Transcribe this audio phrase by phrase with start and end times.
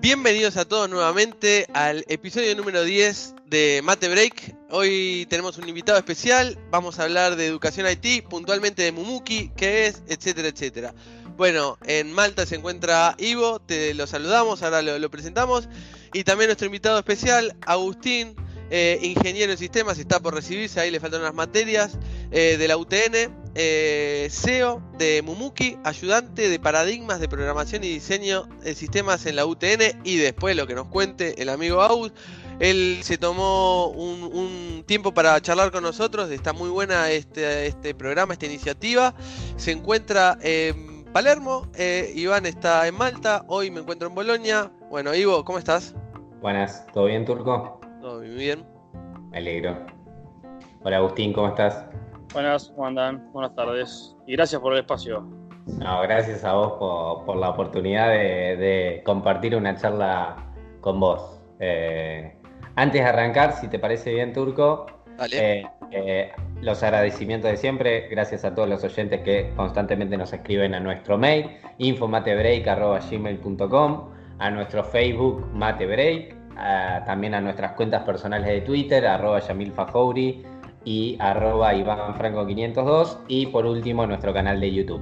[0.00, 4.54] Bienvenidos a todos nuevamente al episodio número 10 de Mate Break.
[4.70, 9.88] Hoy tenemos un invitado especial, vamos a hablar de educación IT, puntualmente de Mumuki, qué
[9.88, 10.94] es, etcétera, etcétera.
[11.36, 15.68] Bueno, en Malta se encuentra Ivo, te lo saludamos, ahora lo, presentamos.
[16.12, 18.36] Y también nuestro invitado especial, Agustín,
[18.70, 21.98] eh, ingeniero en sistemas, está por recibirse, ahí le faltan unas materias,
[22.30, 28.46] eh, de la UTN, eh, CEO de Mumuki, ayudante de paradigmas de programación y diseño
[28.62, 32.12] de sistemas en la UTN y después lo que nos cuente el amigo Aus.
[32.60, 38.34] Él se tomó un, tiempo para charlar con nosotros, está muy buena este, este programa,
[38.34, 39.14] esta iniciativa.
[39.56, 44.70] Se encuentra en Palermo, eh, Iván está en Malta, hoy me encuentro en Bolonia.
[44.90, 45.94] Bueno, Ivo, ¿cómo estás?
[46.40, 47.80] Buenas, ¿todo bien, Turco?
[48.00, 48.64] Todo muy bien.
[49.30, 49.76] Me alegro.
[50.82, 51.86] Hola, Agustín, ¿cómo estás?
[52.34, 53.30] Buenas, ¿cómo andan?
[53.32, 54.14] Buenas tardes.
[54.26, 55.24] Y gracias por el espacio.
[55.78, 60.34] No, gracias a vos por, la oportunidad de, compartir una charla
[60.80, 61.40] con vos.
[61.60, 62.36] Eh,
[62.74, 64.86] antes de arrancar, si te parece bien, Turco,
[65.30, 65.62] eh,
[65.92, 70.80] eh, los agradecimientos de siempre, gracias a todos los oyentes que constantemente nos escriben a
[70.80, 76.34] nuestro mail, infomatebreak.gmail.com, a nuestro Facebook Matebreak,
[77.06, 79.72] también a nuestras cuentas personales de Twitter, arroba Yamil
[80.84, 85.00] y arroba Iván Franco 502 y por último nuestro canal de YouTube.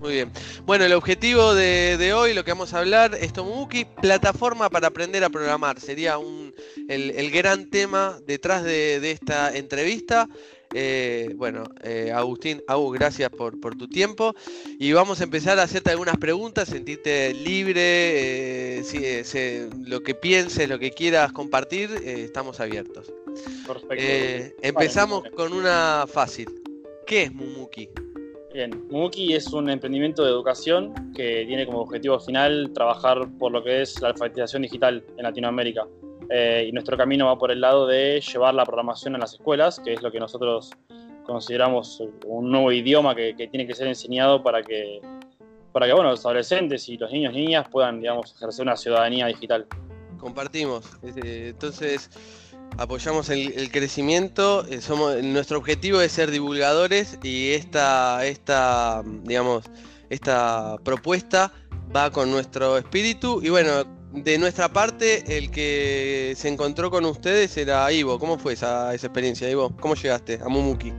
[0.00, 0.30] Muy bien.
[0.64, 5.24] Bueno, el objetivo de, hoy, lo que vamos a hablar, es Tomuki, plataforma para aprender
[5.24, 5.80] a programar.
[5.80, 6.54] Sería un,
[6.88, 10.28] el, gran tema detrás de, esta entrevista.
[10.72, 14.36] Eh, bueno, eh, Agustín, Agus, gracias por, por, tu tiempo.
[14.78, 20.68] Y vamos a empezar a hacerte algunas preguntas, sentirte libre, eh, si, lo que pienses,
[20.68, 23.12] lo que quieras compartir, estamos abiertos.
[23.90, 26.48] Eh, empezamos con una fácil.
[27.06, 27.88] ¿Qué es Mumuki?
[28.52, 33.62] Bien, Mumuki es un emprendimiento de educación que tiene como objetivo final trabajar por lo
[33.62, 35.86] que es la alfabetización digital en Latinoamérica.
[36.30, 39.80] Eh, y nuestro camino va por el lado de llevar la programación a las escuelas,
[39.80, 40.70] que es lo que nosotros
[41.24, 45.00] consideramos un nuevo idioma que, tiene que ser enseñado para que,
[45.72, 49.26] para que bueno, los adolescentes y los niños y niñas puedan digamos, ejercer una ciudadanía
[49.26, 49.66] digital.
[50.18, 50.84] Compartimos.
[51.02, 52.10] Entonces,
[52.76, 59.64] apoyamos el, crecimiento, eh, somos, nuestro objetivo es ser divulgadores y esta, esta, digamos,
[60.10, 61.52] esta propuesta
[61.94, 67.56] va con nuestro espíritu y bueno, de nuestra parte el que se encontró con ustedes
[67.56, 69.74] era Ivo, ¿cómo fue esa, experiencia Ivo?
[69.80, 70.92] ¿Cómo llegaste a Mumuki?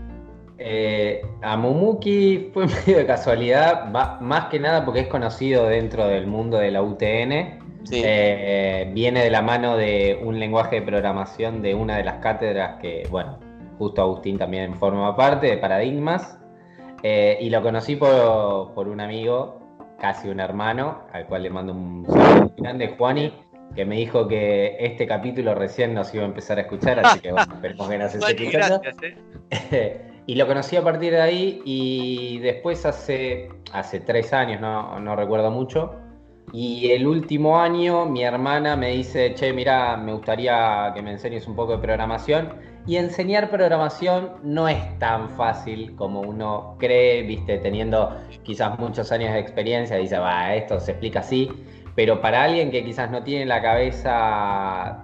[0.58, 3.86] Eh, a Mumuki fue medio de casualidad,
[4.22, 7.59] más que nada porque es conocido dentro del mundo de la UTN
[7.92, 12.80] eh, viene de la mano de un lenguaje de programación de una de las cátedras
[12.82, 13.40] que, bueno,
[13.78, 16.38] justo Agustín también forma parte, de Paradigmas.
[17.02, 19.60] Eh, y lo conocí por, un amigo,
[20.00, 23.34] casi un hermano, al cual le mando un saludo grande, Juani,
[23.74, 27.32] que me dijo que este capítulo recién nos iba a empezar a escuchar, así que
[27.32, 28.82] bueno, esperemos que nos esté escuchando.
[30.28, 35.16] y lo conocí a partir de ahí y después hace, hace tres años, no, no
[35.16, 35.96] recuerdo mucho,
[36.52, 41.48] y el último año mi hermana me dice, che, mira, me gustaría que me enseñes
[41.48, 42.54] un poco de programación.
[42.88, 49.34] Y enseñar programación no es tan fácil como uno cree, viste, teniendo quizás muchos años
[49.34, 51.52] de experiencia, dice, va, esto se explica así.
[51.96, 55.04] Pero para alguien que quizás no tiene la cabeza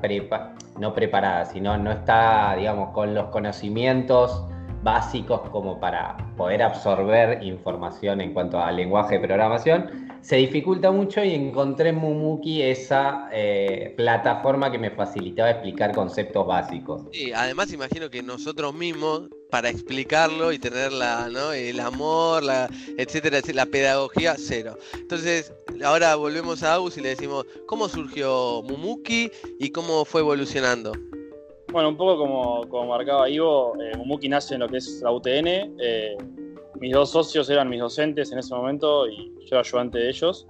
[0.79, 4.45] no preparada, sino no está, digamos, con los conocimientos
[4.81, 11.23] básicos como para poder absorber información en cuanto al lenguaje de programación, se dificulta mucho
[11.23, 17.03] y encontré en Mumuki esa eh, plataforma que me facilitaba explicar conceptos básicos.
[17.11, 21.51] Sí, además imagino que nosotros mismos, para explicarlo y tener la, ¿no?
[21.51, 24.75] el amor, la, etcétera, la pedagogía, cero.
[24.95, 25.53] Entonces,
[25.83, 30.91] ahora volvemos a Agus y le decimos, ¿cómo surgió Mumuki y cómo fue evolucionando?
[31.71, 35.11] Bueno, un poco como, como marcaba Ivo, eh, Mumuki nace en lo que es la
[35.11, 35.75] UTN.
[35.79, 36.17] Eh,
[36.79, 40.47] mis dos socios eran mis docentes en ese momento y yo era ayudante de ellos.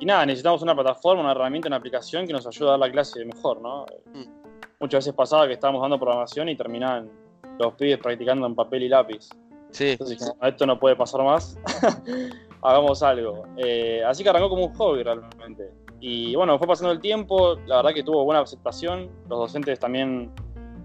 [0.00, 2.90] Y nada, necesitamos una plataforma, una herramienta, una aplicación que nos ayude a dar la
[2.90, 3.86] clase mejor, ¿no?
[4.12, 4.24] Mm.
[4.80, 7.08] Muchas veces pasaba que estábamos dando programación y terminaban
[7.58, 9.28] los pibes practicando en papel y lápiz.
[9.70, 9.90] Sí.
[9.90, 11.58] Entonces, esto no puede pasar más,
[12.62, 13.44] hagamos algo.
[13.56, 15.70] Eh, así que arrancó como un hobby realmente.
[16.00, 20.30] Y bueno, fue pasando el tiempo, la verdad que tuvo buena aceptación, los docentes también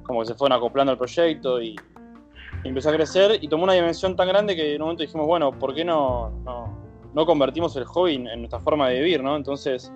[0.04, 1.76] como que se fueron acoplando al proyecto y
[2.64, 5.52] empezó a crecer y tomó una dimensión tan grande que en un momento dijimos, bueno,
[5.58, 6.32] ¿por qué no,
[7.14, 9.24] no, convertimos el hobby en, nuestra forma de vivir?
[9.24, 9.36] ¿no?
[9.36, 9.92] Entonces,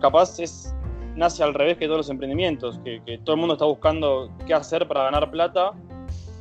[0.00, 0.74] capaz es,
[1.16, 4.86] nace al revés que todos los emprendimientos, que, todo el mundo está buscando qué hacer
[4.86, 5.72] para ganar plata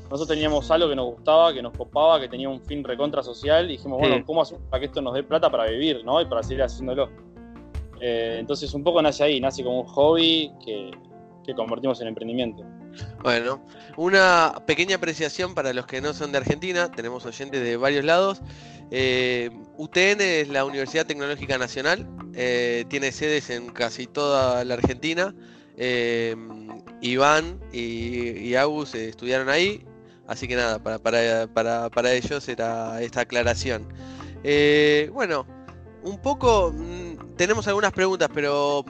[0.10, 3.66] nosotros teníamos algo que nos gustaba, que nos copaba, que tenía un fin recontra social
[3.66, 6.20] y dijimos, bueno, ¿cómo hacemos para que esto nos dé plata para vivir, ¿no?
[6.20, 7.10] Y para seguir haciéndolo.
[8.02, 10.90] Eh, entonces un poco nace ahí, nace como un hobby que,
[11.46, 12.64] que convertimos en emprendimiento.
[13.22, 13.62] Bueno,
[13.98, 18.42] una pequeña apreciación para los que no son de Argentina, tenemos oyentes de varios lados.
[18.92, 25.36] Eh, UTN es la Universidad Tecnológica Nacional, eh, tiene sedes en casi toda la Argentina.
[25.78, 26.36] Eh,
[27.02, 29.86] Iván y, Agus estudiaron ahí,
[30.28, 33.88] así que nada, para, ellos era esta aclaración.
[35.14, 35.46] bueno,
[36.04, 38.84] un poco mm, tenemos algunas preguntas, pero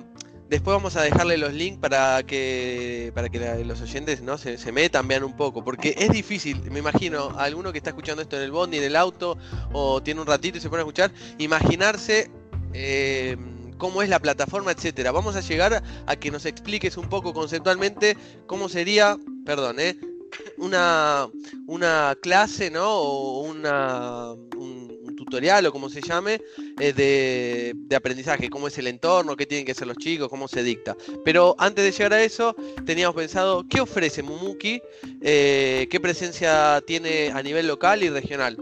[0.49, 5.07] Después vamos a dejarle los links para que para que los oyentes no se, metan,
[5.07, 8.51] vean un poco, porque es difícil, me imagino, alguno que está escuchando esto en el
[8.51, 9.37] bondi, en el auto,
[9.73, 12.31] o tiene un ratito y se pone a escuchar, imaginarse
[12.73, 13.37] eh,
[13.77, 15.11] cómo es la plataforma, etcétera.
[15.11, 18.17] Vamos a llegar a que nos expliques un poco conceptualmente
[18.47, 19.99] cómo sería, perdón, eh,
[20.57, 21.27] una,
[21.67, 22.89] una clase, ¿no?
[22.89, 24.33] O una,
[25.29, 26.41] tutorial o como se llame
[26.75, 30.95] de, aprendizaje, cómo es el entorno, qué tienen que ser los chicos, cómo se dicta.
[31.23, 32.55] Pero antes de llegar a eso,
[32.85, 34.81] teníamos pensado, ¿qué ofrece Mumuki?
[35.21, 38.57] Eh, ¿Qué presencia tiene a nivel local y regional?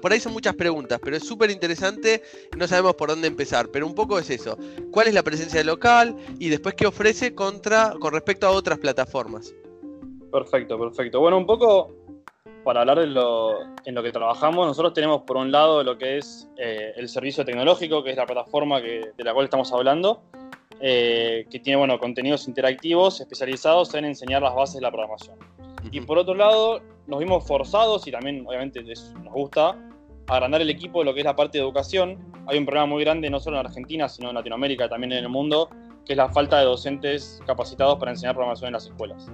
[0.00, 2.22] Por ahí son muchas preguntas, pero es súper interesante,
[2.56, 4.58] no sabemos por dónde empezar, pero un poco es eso.
[4.90, 9.54] ¿Cuál es la presencia local y después qué ofrece contra, con respecto a otras plataformas?
[10.30, 11.20] Perfecto, perfecto.
[11.20, 12.03] Bueno, un poco
[12.64, 16.18] para hablar de lo, en lo que trabajamos, nosotros tenemos por un lado lo que
[16.18, 20.22] es eh, el servicio tecnológico, que es la plataforma que, de la cual estamos hablando,
[20.80, 25.38] eh, que tiene bueno, contenidos interactivos especializados en enseñar las bases de la programación.
[25.92, 29.76] Y por otro lado, nos vimos forzados, y también obviamente nos gusta,
[30.26, 32.18] a agrandar el equipo de lo que es la parte de educación.
[32.46, 35.28] Hay un problema muy grande, no solo en Argentina, sino en Latinoamérica, también en el
[35.28, 35.68] mundo,
[36.06, 39.30] que es la falta de docentes capacitados para enseñar programación en las escuelas.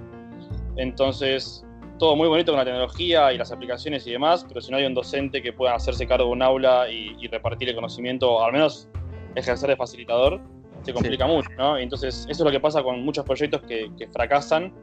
[0.75, 1.65] Entonces,
[2.01, 4.85] todo muy bonito con la tecnología y las aplicaciones y demás, pero si no hay
[4.85, 8.53] un docente que pueda hacerse cargo de un aula y, repartir el conocimiento, o al
[8.53, 8.89] menos
[9.35, 10.41] ejercer de facilitador,
[10.81, 11.79] se complica mucho, ¿no?
[11.79, 14.73] Y entonces, eso es lo que pasa con muchos proyectos que, fracasan,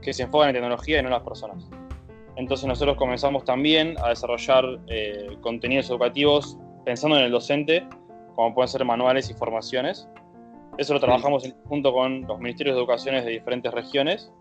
[0.00, 1.68] que se enfocan en tecnología y no en las personas.
[2.36, 7.86] Entonces, nosotros comenzamos también a desarrollar eh, contenidos educativos pensando en el docente,
[8.34, 10.08] como pueden ser manuales y formaciones.
[10.78, 14.32] Eso lo trabajamos junto con los ministerios de educación de diferentes regiones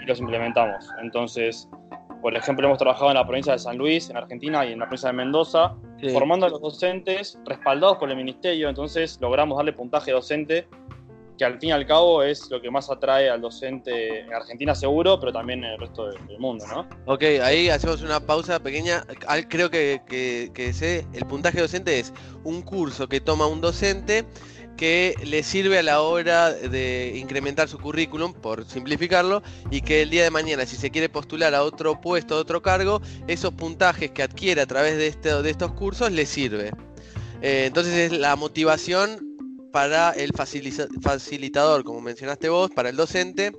[0.00, 0.88] y los implementamos.
[1.00, 1.68] Entonces,
[2.22, 4.86] por ejemplo, hemos trabajado en la provincia de San Luis, en Argentina, y en la
[4.86, 5.74] provincia de Mendoza,
[6.12, 8.68] formando a los docentes respaldados por el ministerio.
[8.68, 10.68] Entonces, logramos darle puntaje docente,
[11.36, 14.74] que al fin y al cabo es lo que más atrae al docente en Argentina,
[14.74, 16.86] seguro, pero también en el resto del mundo, ¿no?
[17.06, 19.02] Ok, ahí hacemos una pausa pequeña.
[19.48, 22.12] Creo que, que, que sé, el puntaje docente es
[22.44, 24.24] un curso que toma un docente
[24.76, 30.10] que le sirve a la hora de incrementar su currículum, por simplificarlo, y que el
[30.10, 34.10] día de mañana, si se quiere postular a otro puesto, a otro cargo, esos puntajes
[34.10, 36.72] que adquiere a través de, este, de estos cursos le sirve.
[37.42, 39.32] Eh, entonces es la motivación
[39.72, 43.52] para el facilitador, como mencionaste vos, para el docente.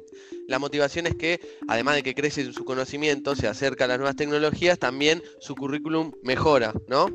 [0.48, 4.16] La motivación es que, además de que crece su conocimiento, se acerca a las nuevas
[4.16, 7.08] tecnologías, también su currículum mejora, ¿no?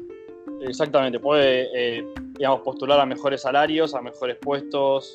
[0.60, 2.06] Exactamente, puede eh,
[2.38, 5.14] digamos, postular a mejores salarios, a mejores puestos.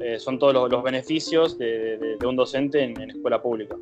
[0.00, 3.76] Eh, son todos los, beneficios de, un docente en, escuela pública.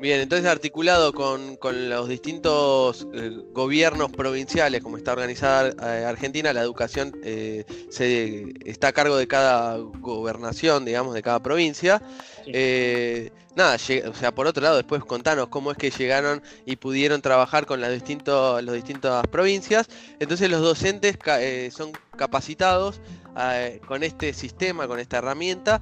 [0.00, 7.12] Bien, entonces articulado con, los distintos eh, gobiernos provinciales, como está organizada Argentina, la educación
[7.22, 12.00] se, está a cargo de cada gobernación, digamos, de cada provincia
[13.56, 17.64] nada, o sea, por otro lado, después contanos cómo es que llegaron y pudieron trabajar
[17.64, 19.88] con las, distintos, distintas provincias.
[20.20, 23.00] Entonces los docentes eh, son capacitados
[23.38, 25.80] eh, con este sistema, con esta herramienta,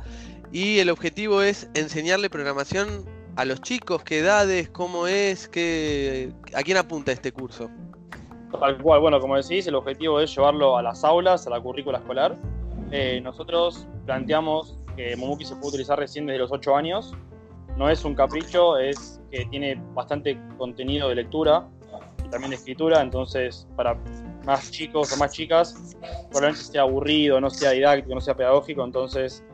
[0.53, 3.05] y el objetivo es enseñarle programación
[3.35, 7.69] a los chicos, qué edades, cómo es, qué, a quién apunta este curso.
[8.61, 11.99] Tal cual, bueno, como decís, el objetivo es llevarlo a las aulas, a la currícula
[11.99, 12.37] escolar.
[12.93, 17.17] Eh, nosotros planteamos que Momuki se puede utilizar recién desde los 8 años
[17.77, 21.69] no es un capricho, es que tiene bastante contenido de lectura
[22.25, 23.99] y también de escritura, entonces para
[24.45, 25.97] más chicos o más chicas
[26.31, 29.45] probablemente sea aburrido, no sea didáctico, no sea pedagógico, entonces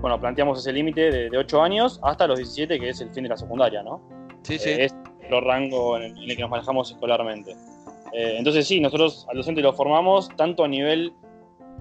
[0.00, 3.30] bueno, planteamos ese límite de, 8 años hasta los 17, que es el fin de
[3.30, 4.00] la secundaria, ¿no?
[4.42, 4.70] Sí, sí.
[4.70, 4.94] Eh, es
[5.28, 7.52] el rango en el, que nos manejamos escolarmente.
[8.12, 11.12] Eh, entonces sí, nosotros al docente lo formamos tanto a nivel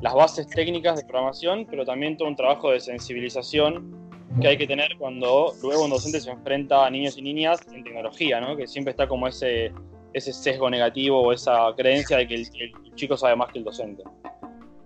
[0.01, 4.04] las bases técnicas de programación, pero también todo un trabajo de sensibilización
[4.39, 7.83] que hay que tener cuando luego un docente se enfrenta a niños y niñas en
[7.83, 8.55] tecnología, ¿no?
[8.55, 9.71] Que siempre está como ese,
[10.13, 14.03] ese sesgo negativo o esa creencia de que el, chico sabe más que el docente.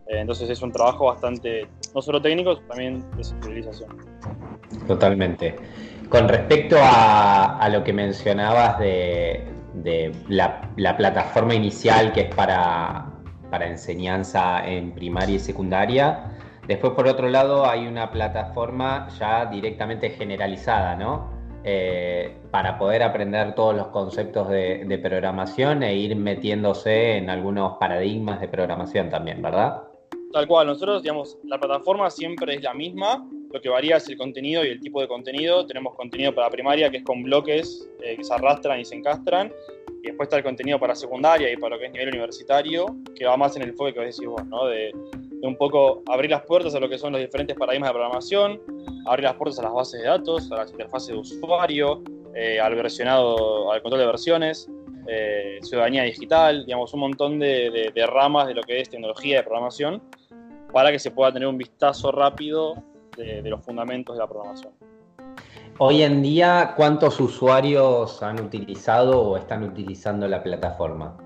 [0.08, 3.96] Eh, entonces es un trabajo bastante, no solo técnico, también de sensibilización.
[4.88, 5.56] Totalmente.
[6.10, 9.46] Con respecto a, lo que mencionabas de,
[10.28, 13.12] la, plataforma inicial que es para,
[13.52, 16.39] para enseñanza en primaria y secundaria,
[16.70, 21.32] después por otro lado hay una plataforma ya directamente generalizada, ¿no?
[21.64, 28.40] Eh, para poder aprender todos los conceptos de, programación e ir metiéndose en algunos paradigmas
[28.40, 29.82] de programación también, ¿verdad?
[30.32, 34.18] Tal cual, nosotros, digamos, la plataforma siempre es la misma, lo que varía es el
[34.18, 35.66] contenido y el tipo de contenido.
[35.66, 39.52] Tenemos contenido para primaria que es con bloques eh, que se arrastran y se encastran,
[40.04, 42.86] y después está el contenido para secundaria y para lo que es nivel universitario,
[43.16, 44.68] que va más en el enfoque que decís vos, ¿no?
[44.68, 44.94] De,
[45.42, 48.62] de un poco abrir las puertas a lo que son los diferentes paradigmas de programación,
[49.06, 52.04] abrir las puertas a las bases de datos, a las interfaces de usuario,
[52.36, 54.70] eh, al versionado, al control de versiones,
[55.08, 60.02] eh, ciudadanía digital, digamos, un montón de, ramas de lo que es tecnología de programación
[60.72, 62.76] para que se pueda tener un vistazo rápido
[63.18, 64.74] de, los fundamentos de la programación.
[65.80, 71.18] Hoy en día, ¿cuántos usuarios han utilizado o están utilizando la plataforma?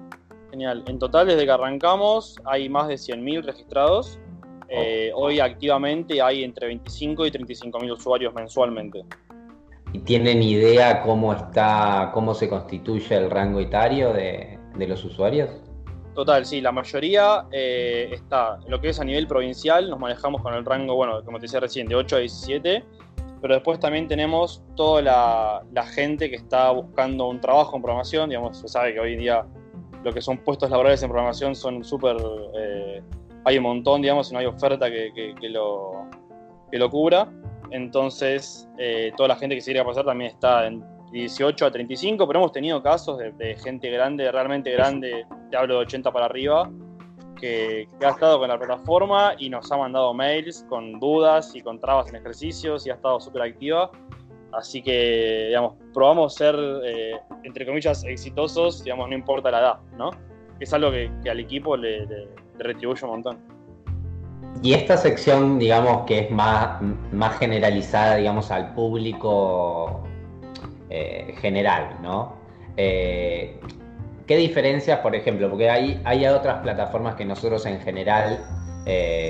[0.54, 0.84] Genial.
[0.88, 4.20] En total, desde que arrancamos, hay más de 100.000 registrados
[4.76, 9.04] eh, hoy activamente hay entre 25 y 35 mil usuarios mensualmente.
[9.92, 15.52] ¿Y tienen idea cómo está, cómo se constituye el rango etario de, los usuarios?
[16.16, 20.56] Total, sí, la mayoría eh, está lo que es a nivel provincial, nos manejamos con
[20.56, 22.84] el rango, bueno, como te decía recién, de 8 a 17,
[23.42, 28.58] pero después también tenemos toda la, gente que está buscando un trabajo en programación, digamos,
[28.58, 29.46] se sabe que hoy en día
[30.04, 32.18] lo que son puestos laborales en programación son súper
[32.56, 33.02] eh,
[33.46, 36.08] hay un montón, digamos, y no hay oferta que, lo,
[36.72, 37.30] que lo cubra.
[37.72, 42.26] Entonces, eh, toda la gente que se quiere pasar también está en 18 a 35,
[42.26, 46.70] pero hemos tenido casos de, gente grande, realmente grande, te hablo de 80 para arriba,
[47.40, 51.80] que, ha estado con la plataforma y nos ha mandado mails con dudas y con
[51.80, 53.92] trabas en ejercicios y ha estado súper activa.
[54.58, 56.56] Así que, digamos, probamos ser,
[56.86, 60.12] eh, entre comillas, exitosos, digamos, no importa la edad, ¿no?
[60.60, 62.28] Es algo que, al equipo le
[62.60, 63.38] retribuye un montón.
[64.62, 66.82] Y esta sección, digamos, que es más,
[67.12, 70.04] más generalizada, digamos, al público
[70.90, 72.36] eh, general, ¿no?
[72.78, 73.60] Eh,
[74.28, 75.50] ¿Qué diferencias, por ejemplo?
[75.50, 78.46] Porque hay, hay otras plataformas que nosotros en general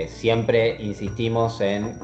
[0.08, 2.00] siempre insistimos en,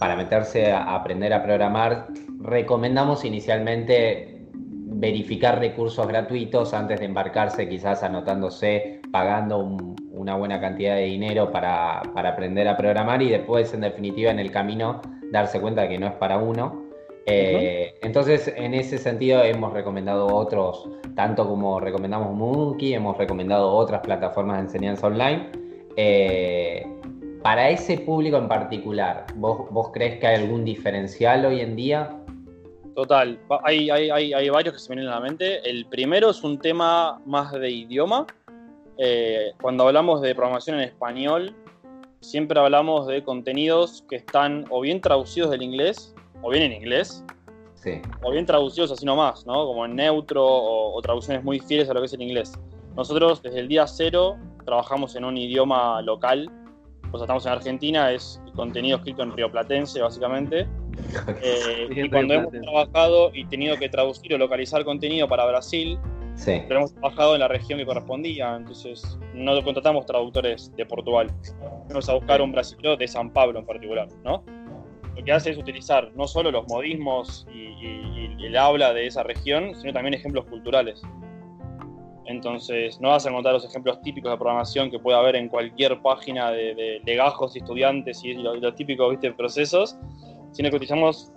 [0.00, 2.08] para meterse a aprender a programar,
[2.40, 10.96] recomendamos inicialmente verificar recursos gratuitos antes de embarcarse, quizás anotándose, pagando un, una buena cantidad
[10.96, 15.02] de dinero para, aprender a programar y después, en definitiva, en el camino,
[15.32, 16.86] darse cuenta de que no es para uno.
[17.26, 24.00] Eh, entonces, en ese sentido, hemos recomendado otros, tanto como recomendamos Monkey, hemos recomendado otras
[24.00, 25.50] plataformas de enseñanza online.
[25.96, 26.86] Eh,
[27.42, 32.16] para ese público en particular, ¿vos, ¿vos crees que hay algún diferencial hoy en día?
[32.94, 35.68] Total, hay, hay, hay, hay varios que se me vienen a la mente.
[35.68, 38.26] El primero es un tema más de idioma,
[39.02, 41.54] eh, cuando hablamos de programación en español,
[42.20, 47.24] siempre hablamos de contenidos que están o bien traducidos del inglés, o bien en inglés,
[48.22, 49.64] o bien traducidos así nomás, ¿no?
[49.64, 52.52] Como en neutro o, traducciones muy fieles a lo que es el inglés.
[52.94, 56.50] Nosotros desde el día cero trabajamos en un idioma local,
[57.10, 60.66] pues estamos en Argentina, es contenido escrito en rioplatense básicamente.
[61.42, 65.98] Eh, y cuando hemos trabajado y tenido que traducir o localizar contenido para Brasil,
[66.44, 71.30] pero hemos trabajado en la región que correspondía, entonces no contratamos traductores de Portugal.
[71.88, 74.42] Vamos a buscar un brasileño de San Pablo en particular, ¿no?
[75.16, 79.74] Lo que hace es utilizar no solo los modismos y, el habla de esa región,
[79.74, 81.02] sino también ejemplos culturales.
[82.30, 86.00] Entonces, no vas a encontrar los ejemplos típicos de programación que puede haber en cualquier
[86.00, 89.32] página de, legajos y estudiantes y los, típicos ¿viste?
[89.32, 89.96] procesos,
[90.52, 91.32] sino que utilizamos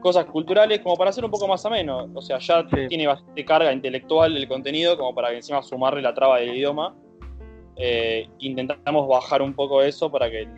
[0.00, 2.08] cosas culturales como para hacer un poco más ameno.
[2.14, 6.14] O sea, ya tiene bastante carga intelectual el contenido como para que encima sumarle la
[6.14, 6.96] traba del idioma.
[7.76, 10.48] Eh, intentamos bajar un poco eso para que,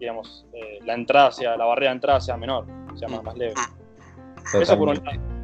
[0.00, 2.66] digamos, eh, la entrada sea, la barrera de entrada sea menor,
[2.96, 3.54] sea más, leve.
[4.52, 5.37] Eso por un lado.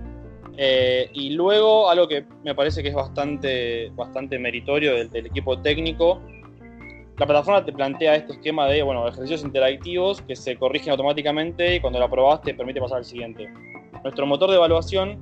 [0.57, 6.21] Eh, y luego algo que me parece que es bastante, bastante meritorio del equipo técnico
[7.19, 11.81] la plataforma te plantea este esquema de bueno, ejercicios interactivos que se corrigen automáticamente y
[11.81, 13.49] cuando lo aprobas te permite pasar al siguiente.
[14.03, 15.19] Nuestro motor de evaluación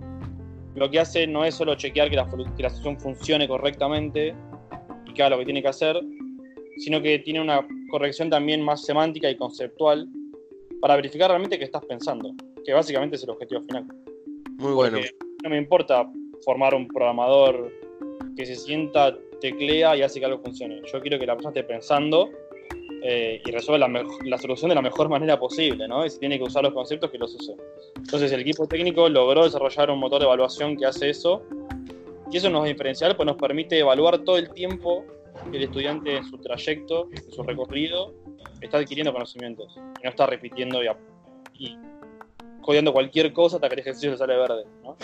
[0.75, 4.35] lo que hace no es solo chequear que la, que sesión funcione correctamente
[5.07, 6.01] y que haga lo que tiene que hacer,
[6.79, 10.09] sino que tiene una corrección también más semántica y conceptual
[10.81, 12.33] para verificar realmente qué estás pensando,
[12.65, 13.85] que básicamente es el objetivo final.
[14.59, 14.99] Muy bueno.
[15.43, 16.11] no me importa
[16.45, 17.73] formar un programador
[18.37, 20.81] que se sienta teclea y hace que algo funcione.
[20.93, 22.31] Yo quiero que la persona esté pensando
[23.05, 23.85] eh, y resuelve
[24.25, 26.07] la, solución de la mejor manera posible, ¿no?
[26.07, 27.57] Y si tiene que usar los conceptos, que los use.
[27.97, 31.43] Entonces el equipo técnico logró desarrollar un motor de evaluación que hace eso,
[32.31, 35.05] y eso nos diferencial, pues nos permite evaluar todo el tiempo
[35.51, 38.15] que el estudiante en su trayecto, en su recorrido,
[38.61, 40.87] está adquiriendo conocimientos, y no está repitiendo y,
[41.59, 41.77] y
[42.63, 44.97] jodiendo cualquier cosa hasta que el ejercicio le sale verde, ¿no?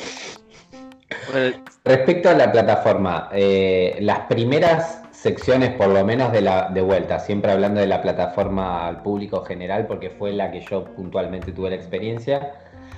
[1.85, 7.19] Respecto a la plataforma, eh, las primeras secciones, por lo menos de la de vuelta,
[7.19, 11.71] siempre hablando de la plataforma al público general, porque fue la que yo puntualmente tuve
[11.71, 12.53] la experiencia,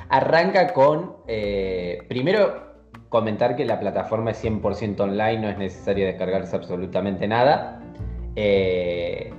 [0.09, 2.71] arranca con, eh, primero,
[3.09, 7.81] comentar que la plataforma es 100% online, no es necesario descargarse absolutamente nada.
[8.37, 9.33] Eh,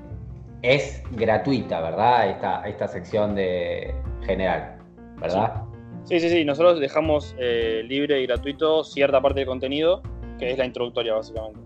[0.62, 2.30] es gratuita, ¿verdad?
[2.30, 3.94] Esta, esta sección de
[4.26, 4.81] general,
[5.22, 5.64] ¿verdad?
[6.06, 6.46] Sí, sí, sí.
[6.46, 10.02] Nosotros dejamos eh, libre y gratuito cierta parte del contenido,
[10.40, 11.60] que es la introductoria, básicamente.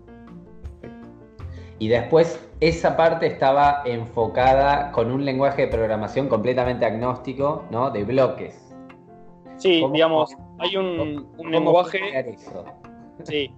[1.78, 7.90] Y después esa parte estaba enfocada con un lenguaje de programación completamente agnóstico, ¿no?
[7.90, 8.74] De bloques.
[9.56, 12.00] Sí, digamos, hay un, lenguaje.
[13.24, 13.50] Sí.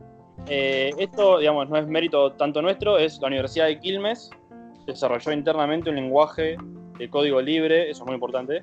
[0.47, 4.31] Eh, esto, digamos, no es mérito tanto nuestro, es la Universidad de Quilmes.
[4.87, 6.57] Desarrolló internamente un lenguaje
[6.99, 8.63] de código libre, eso es muy importante,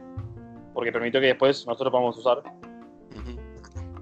[0.76, 2.44] porque permitió que después nosotros podamos usar,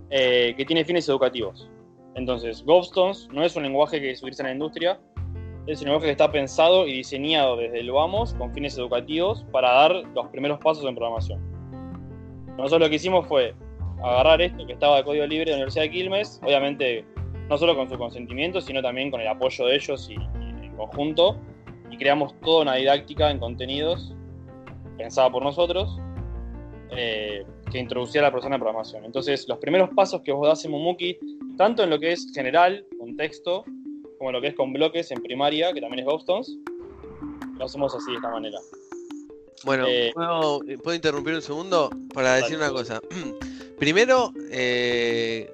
[0.10, 1.70] eh, que tiene fines educativos.
[2.16, 5.00] Entonces, Gobstones no es un lenguaje que se utiliza en la industria,
[5.68, 9.72] es un lenguaje que está pensado y diseñado desde el vamos con fines educativos para
[9.72, 11.40] dar los primeros pasos en programación.
[12.58, 13.56] Nosotros lo que hicimos fue
[14.04, 17.06] agarrar esto que estaba de código libre de la Universidad de Quilmes, obviamente
[17.50, 21.38] no solo con su consentimiento, sino también con el apoyo de ellos y, en conjunto,
[21.90, 24.14] y creamos toda una didáctica en contenidos
[24.98, 26.00] pensada por nosotros,
[26.96, 29.06] eh, que introducía a la persona en programación.
[29.06, 31.18] Entonces, los primeros pasos que vos das en Mumuki,
[31.58, 33.64] tanto en lo que es general, contexto,
[34.18, 36.58] como en lo que es con bloques en primaria, que también es Ghostones,
[37.58, 38.60] lo hacemos así, de esta manera.
[39.64, 43.00] Bueno, eh, ¿puedo, interrumpir un segundo para decir una cosa?
[43.80, 45.50] Primero, eh,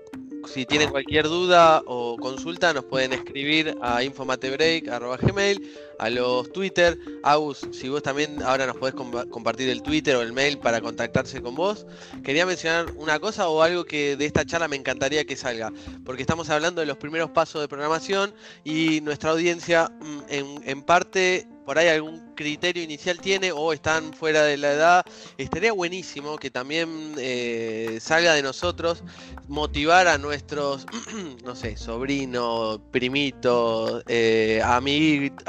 [0.47, 6.97] si tienen cualquier duda o consulta, nos pueden escribir a infomatebreak.gmail, a los Twitter.
[7.23, 11.41] Agus, si vos también ahora nos podés compartir el Twitter o el mail para contactarse
[11.41, 11.85] con vos.
[12.23, 15.71] Quería mencionar una cosa o algo que de esta charla me encantaría que salga,
[16.05, 20.81] porque estamos hablando de los primeros pasos de programación y nuestra audiencia mm, en, en
[20.81, 25.05] parte por ahí algún criterio inicial tiene o están fuera de la edad,
[25.37, 29.03] estaría buenísimo que también eh, salga de nosotros
[29.47, 30.87] motivar a nuestros,
[31.43, 35.47] no sé, sobrinos, primitos, eh, amiguitos,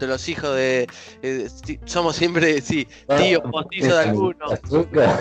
[0.00, 0.86] los hijos de...
[1.22, 1.48] Eh,
[1.84, 2.86] somos siempre, sí,
[3.18, 4.52] tío postizo de algunos.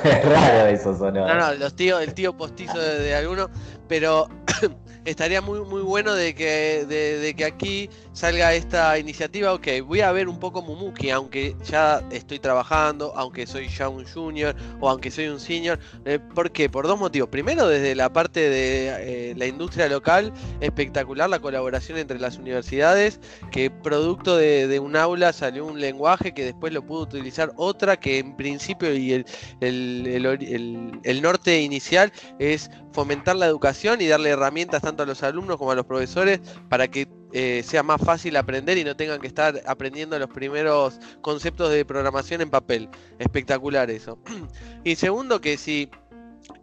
[0.03, 1.27] Es raro eso, sonó.
[1.27, 3.49] No, no, los tíos, el tío postizo de, de algunos,
[3.89, 4.29] pero
[5.05, 9.53] estaría muy muy bueno de que, de, que aquí salga esta iniciativa.
[9.53, 14.05] Ok, voy a ver un poco Mumuki, aunque ya estoy trabajando, aunque soy ya un
[14.05, 15.79] junior o aunque soy un senior.
[16.05, 16.69] Eh, ¿Por qué?
[16.69, 17.29] Por dos motivos.
[17.29, 23.19] Primero, desde la parte de eh, la industria local, espectacular la colaboración entre las universidades,
[23.51, 28.19] que producto de, un aula salió un lenguaje que después lo pudo utilizar otra, que
[28.19, 29.25] en principio y el,
[29.59, 35.57] el, el norte inicial es fomentar la educación y darle herramientas tanto a los alumnos
[35.57, 39.27] como a los profesores para que eh, sea más fácil aprender y no tengan que
[39.27, 42.89] estar aprendiendo los primeros conceptos de programación en papel.
[43.19, 44.17] Espectacular eso.
[44.83, 45.89] y segundo, que si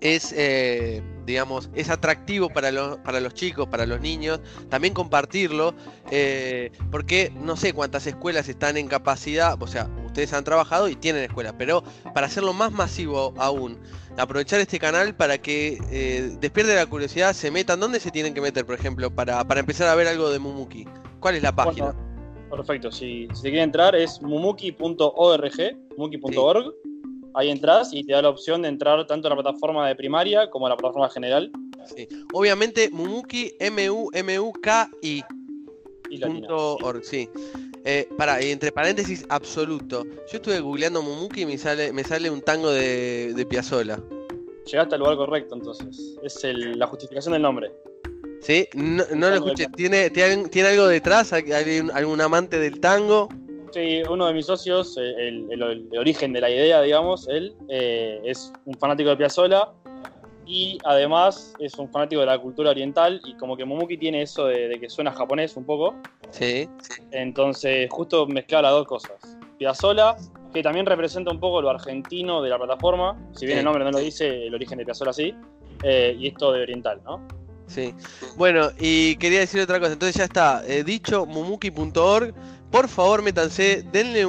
[0.01, 5.75] es, eh, digamos, es atractivo para los, para los chicos, para los niños, también compartirlo,
[6.11, 10.97] eh, porque no sé cuántas escuelas están en capacidad, o sea, ustedes han trabajado y
[10.97, 11.83] tienen escuelas, pero
[12.15, 13.79] para hacerlo más masivo aún,
[14.17, 18.41] aprovechar este canal para que eh, despierte la curiosidad, se metan, ¿dónde se tienen que
[18.41, 20.87] meter, por ejemplo, para, empezar a ver algo de Mumuki?
[21.21, 21.95] ¿Cuál es la página?
[22.49, 26.75] perfecto, si, se quiere entrar es mumuki.org, mumuki.org.
[27.37, 30.49] Ahí entras y te da la opción de entrar tanto a la plataforma de primaria
[30.49, 31.53] como a la plataforma general.
[31.85, 32.09] Sí.
[32.33, 35.23] Obviamente, Mumuki, M-U-M-U-K-I.
[36.49, 37.29] org, sí.
[37.85, 40.05] Eh, para, entre paréntesis, absoluto.
[40.05, 44.03] Yo estuve googleando Mumuki y me sale, me sale un tango de, de Piazzola.
[44.65, 46.17] Llegaste al lugar correcto, entonces.
[46.23, 47.71] Es la justificación del nombre.
[48.41, 48.67] ¿Sí?
[48.75, 49.67] No, lo escuché.
[49.77, 51.33] ¿Tiene, ¿Tiene, algo detrás?
[51.33, 51.45] ¿Hay
[51.93, 53.29] algún amante del tango?
[53.77, 58.51] Sí, uno de mis socios, eh, el, origen de la idea, digamos, él eh, es
[58.65, 59.71] un fanático de Piazzola
[60.47, 64.47] y además es un fanático de la cultura oriental y como que Momuki tiene eso
[64.47, 65.95] de, que suena japonés un poco.
[66.31, 66.67] Sí.
[67.11, 69.37] Entonces justo mezclar las dos cosas.
[69.59, 70.17] Piazzola,
[70.55, 73.91] que también representa un poco lo argentino de la plataforma, si bien el nombre no
[73.91, 75.35] lo dice, el origen de Piazzola sí,
[75.83, 77.21] eh, y esto de oriental, ¿no?
[77.67, 77.95] Sí.
[78.37, 79.93] Bueno, y quería decir otra cosa.
[79.93, 80.63] Entonces ya está.
[80.67, 82.35] Eh, dicho mumuki.org.
[82.77, 84.27] Por favor, métanse, denle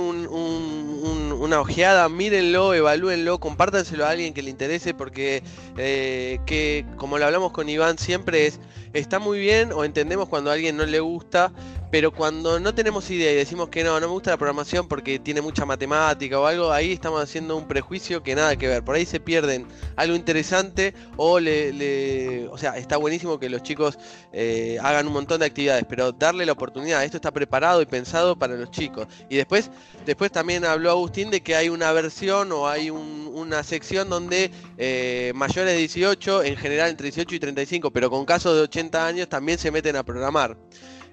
[1.39, 5.43] una ojeada, mírenlo, evalúenlo, compártanselo a alguien que le interese, porque
[5.77, 8.59] eh, que, como lo hablamos con Iván, siempre es,
[8.93, 11.51] está muy bien o entendemos cuando a alguien no le gusta,
[11.89, 15.19] pero cuando no tenemos idea y decimos que no, no me gusta la programación porque
[15.19, 18.83] tiene mucha matemática o algo, ahí estamos haciendo un prejuicio que nada que ver.
[18.83, 23.97] Por ahí se pierden algo interesante o le, o sea, está buenísimo que los chicos
[24.33, 27.03] eh, hagan un montón de actividades, pero darle la oportunidad.
[27.03, 29.07] Esto está preparado y pensado para los chicos.
[29.29, 29.69] Y después,
[30.05, 35.31] después también habló Agustín de que hay una versión o hay una sección donde eh,
[35.35, 39.29] mayores de 18, en general entre 18 y 35, pero con casos de 80 años
[39.29, 40.57] también se meten a programar.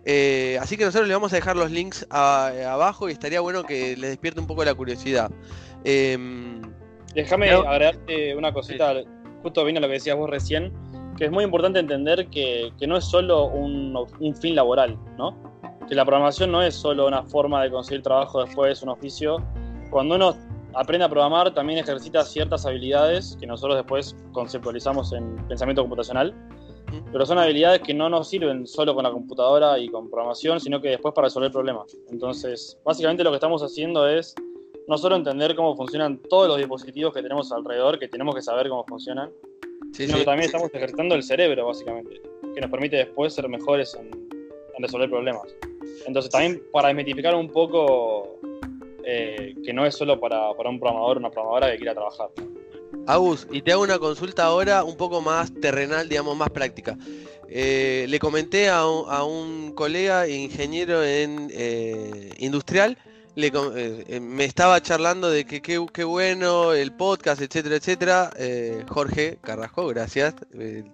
[0.07, 3.97] Eh, así que nosotros le vamos a dejar los links abajo y estaría bueno que
[3.97, 5.31] les despierte un poco la curiosidad.
[5.85, 6.61] Em,
[7.15, 8.95] Déjame agregarte una cosita,
[9.43, 10.73] justo vino lo que decías vos recién,
[11.17, 13.97] que es muy importante entender que, no es solo un,
[14.41, 15.37] fin laboral, ¿no?
[15.89, 19.37] Que la programación no es solo una forma de conseguir trabajo después, un oficio.
[19.91, 20.37] Cuando uno
[20.75, 26.35] aprende a programar, también ejercita ciertas habilidades que nosotros después conceptualizamos en pensamiento computacional
[27.13, 30.81] pero son habilidades que no nos sirven solo con la computadora y con programación, sino
[30.81, 31.97] que después para resolver problemas.
[32.11, 34.35] Entonces, básicamente lo que estamos haciendo es
[34.87, 38.69] no solo entender cómo funcionan todos los dispositivos que tenemos alrededor, que tenemos que saber
[38.69, 39.31] cómo funcionan,
[39.93, 42.21] sino que también estamos ejercitando el cerebro, básicamente,
[42.55, 44.11] que nos permite después ser mejores en,
[44.79, 45.55] resolver problemas.
[46.07, 48.41] Entonces, también para desmitificar un poco
[49.07, 52.31] eh, que no es solo para, para un programador una programadora que quiera trabajar.
[53.07, 56.97] Agus, y te hago una consulta ahora un poco más terrenal, digamos, más práctica.
[57.49, 62.97] Eh, le comenté a un, colega ingeniero en eh, industrial
[63.37, 68.31] eh, eh, me estaba charlando de que qué bueno el podcast, etcétera, etcétera.
[68.37, 70.35] Eh, Jorge Carrasco, gracias,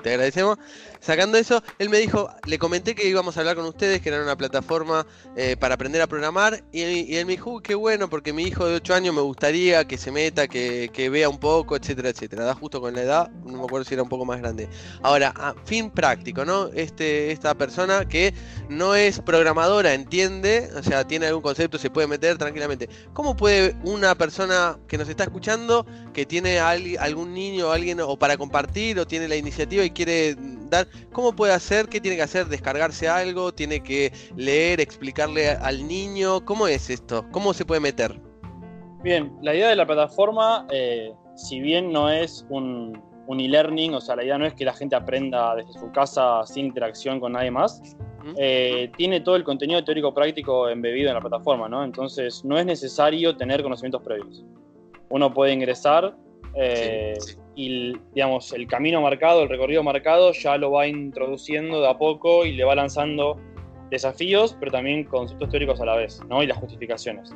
[0.03, 0.59] te agradecemos.
[1.00, 4.22] Sacando eso, él me dijo, le comenté que íbamos a hablar con ustedes, que era
[4.22, 5.07] una plataforma
[5.59, 8.94] para aprender a programar, y, él me dijo, qué bueno, porque mi hijo de 8
[8.94, 12.44] años me gustaría que se meta, que, vea un poco, etcétera, etcétera.
[12.44, 14.68] Da justo con la edad, no me acuerdo si era un poco más grande.
[15.03, 16.68] Ahora, a fin práctico, ¿no?
[16.68, 18.35] Este, esta persona que
[18.68, 22.88] no es programadora, entiende, o sea, tiene algún concepto, se puede meter tranquilamente.
[23.12, 28.19] ¿Cómo puede una persona que nos está escuchando, que tiene algún niño o alguien o
[28.19, 30.37] para compartir o tiene la iniciativa y quiere
[30.69, 31.88] dar, cómo puede hacer?
[31.88, 32.47] ¿Qué tiene que hacer?
[32.47, 33.53] ¿Descargarse algo?
[33.53, 36.45] ¿Tiene que leer, explicarle al niño?
[36.45, 37.27] ¿Cómo es esto?
[37.31, 38.21] ¿Cómo se puede meter?
[39.03, 44.01] Bien, la idea de la plataforma, eh, si bien no es un, un e-learning, o
[44.01, 47.33] sea, la idea no es que la gente aprenda desde su casa sin interacción con
[47.33, 47.81] nadie más,
[48.37, 51.85] eh, tiene todo el contenido teórico práctico embebido en la plataforma, ¿no?
[51.85, 54.44] Entonces no es necesario tener conocimientos previos.
[55.09, 56.14] Uno puede ingresar
[56.54, 57.18] eh,
[57.54, 62.44] y, digamos, el camino marcado, el recorrido marcado, ya lo va introduciendo de a poco
[62.44, 63.38] y le va lanzando
[63.90, 66.42] desafíos, pero también conceptos teóricos a la vez, ¿no?
[66.42, 67.30] Y las justificaciones.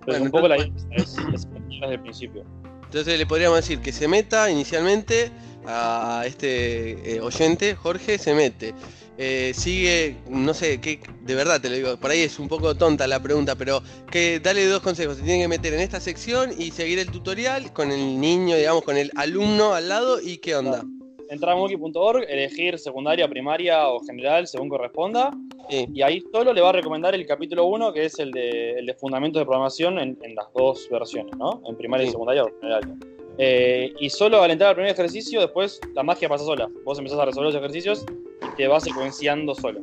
[0.00, 2.44] Entonces, un poco la idea es, desde el principio.
[2.84, 5.30] Entonces le podríamos decir que se meta inicialmente
[5.66, 8.74] a este eh, oyente, Jorge, se mete.
[9.16, 12.74] Eh, sigue, no sé, que de verdad te lo digo, por ahí es un poco
[12.74, 16.50] tonta la pregunta, pero que dale dos consejos, se tiene que meter en esta sección
[16.58, 20.56] y seguir el tutorial con el niño, digamos, con el alumno al lado y qué
[20.56, 20.84] onda.
[21.30, 25.30] Entrar a monkey.org, elegir secundaria, primaria o general según corresponda.
[25.70, 28.86] Y ahí solo le va a recomendar el capítulo 1, que es el de, el
[28.86, 31.62] de fundamentos de programación en, las dos versiones, ¿no?
[31.66, 32.94] En primaria y secundaria o general.
[33.38, 36.68] Eh, y solo al entrar al primer ejercicio, después la magia pasa sola.
[36.84, 38.04] Vos empezás a resolver los ejercicios
[38.56, 39.80] te vas secuenciando solo.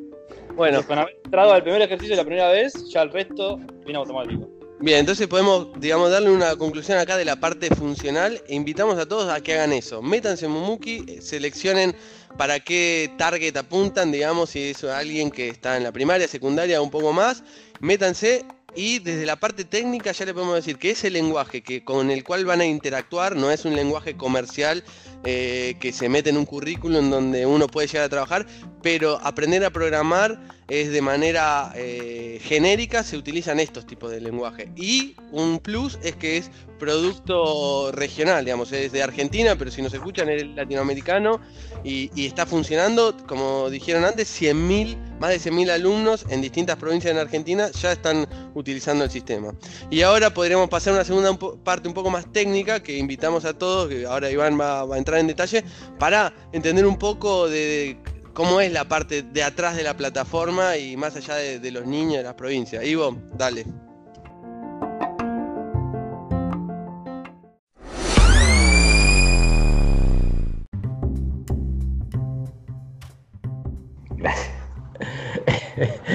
[0.56, 4.50] Bueno, con haber entrado al primer ejercicio la primera vez, ya el resto viene automático.
[4.80, 9.08] Bien, entonces podemos, digamos, darle una conclusión acá de la parte funcional e invitamos a
[9.08, 10.02] todos a que hagan eso.
[10.02, 11.96] Métanse en Mumuki, eh, seleccionen
[12.36, 16.90] para qué target apuntan, digamos, si es alguien que está en la primaria, secundaria, un
[16.90, 17.44] poco más.
[17.80, 18.44] Métanse
[18.76, 22.24] y desde la parte técnica ya le podemos decir que ese lenguaje que, con el
[22.24, 24.84] cual van a interactuar no es un lenguaje comercial
[25.24, 28.48] eh, que se mete en un currículum donde uno puede llegar a trabajar,
[28.82, 34.72] pero aprender a programar es de manera eh, genérica, se utilizan estos tipos de lenguaje.
[34.78, 39.94] Y un plus es que es producto regional, digamos, es de Argentina, pero si nos
[39.94, 41.42] escuchan es latinoamericano
[41.84, 47.20] y, está funcionando, como dijeron antes, 100.000, más de 100.000 alumnos en distintas provincias en
[47.20, 49.54] Argentina ya están utilizando el sistema.
[49.92, 53.54] Y ahora podríamos pasar a una segunda parte un poco más técnica que invitamos a
[53.54, 55.64] todos, que ahora Iván va, a entrar en detalle,
[56.00, 57.98] para entender un poco de
[58.34, 62.18] cómo es la parte de atrás de la plataforma y más allá de, los niños
[62.18, 62.84] de las provincias.
[62.84, 63.91] Ivo, dale.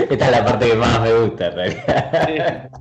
[0.11, 2.71] Esta es la parte que más me gusta, en realidad.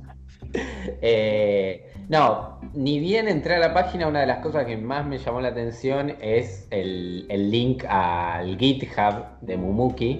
[1.02, 5.18] Eh, no, ni bien entré a la página, una de las cosas que más me
[5.18, 10.16] llamó la atención es el, link al GitHub de Mumuki.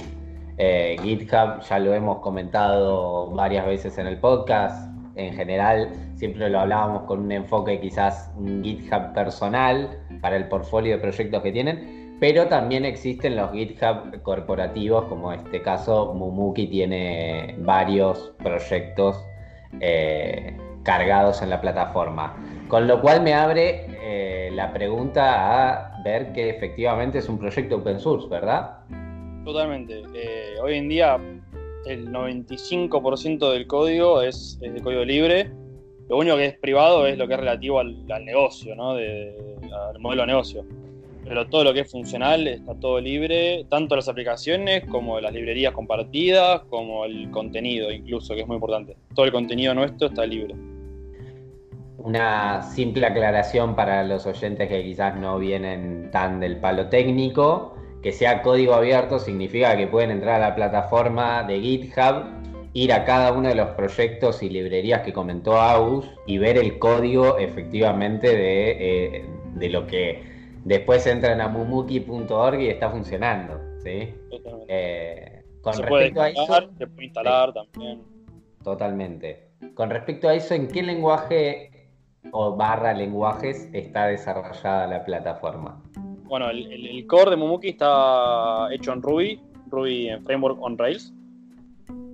[0.58, 4.90] Eh, GitHub ya lo hemos comentado varias veces en el podcast.
[5.14, 10.96] En general, siempre lo hablábamos con un enfoque quizás un GitHub personal para el portfolio
[10.96, 16.66] de proyectos que tienen, pero también existen los GitHub corporativos, como en este caso Mumuki
[16.66, 19.22] tiene varios proyectos
[19.80, 22.36] eh, cargados en la plataforma.
[22.68, 27.76] Con lo cual me abre eh, la pregunta a ver que efectivamente es un proyecto
[27.76, 28.78] open source, ¿verdad?
[29.44, 30.02] Totalmente.
[30.14, 31.18] Eh, hoy en día
[31.84, 35.50] el 95% del código es, de código libre.
[36.08, 38.92] Lo único que es privado es lo que es relativo al, negocio, ¿no?
[38.92, 40.64] al modelo de negocio.
[41.28, 45.72] Pero todo lo que es funcional está todo libre, tanto las aplicaciones como las librerías
[45.72, 48.96] compartidas, como el contenido incluso, que es muy importante.
[49.14, 50.54] Todo el contenido nuestro está libre.
[51.98, 58.12] Una simple aclaración para los oyentes que quizás no vienen tan del palo técnico que
[58.12, 62.22] sea código abierto significa que pueden entrar a la plataforma de GitHub,
[62.72, 66.78] ir a cada uno de los proyectos y librerías que comentó Agus y ver el
[66.78, 69.24] código efectivamente de,
[69.58, 70.35] eh, lo que
[70.66, 73.60] después entran a mumuki.org y está funcionando.
[73.82, 74.12] ¿sí?
[74.68, 78.02] Eh, con respecto a eso, se puede instalar también.
[78.62, 79.48] Totalmente.
[79.74, 81.70] Con respecto a eso, ¿en qué lenguaje
[82.32, 85.80] o barra lenguajes está desarrollada la plataforma?
[86.28, 91.12] bueno, el, core de Mumuki está hecho en Ruby, Ruby en Framework on Rails.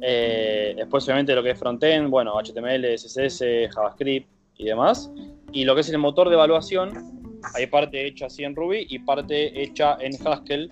[0.03, 5.11] Eh, después, obviamente, lo que es frontend, bueno, HTML, CSS, JavaScript y demás.
[5.53, 7.22] Y lo que es el motor de evaluación,
[7.55, 10.71] hay parte hecha así en Ruby y parte hecha en Haskell,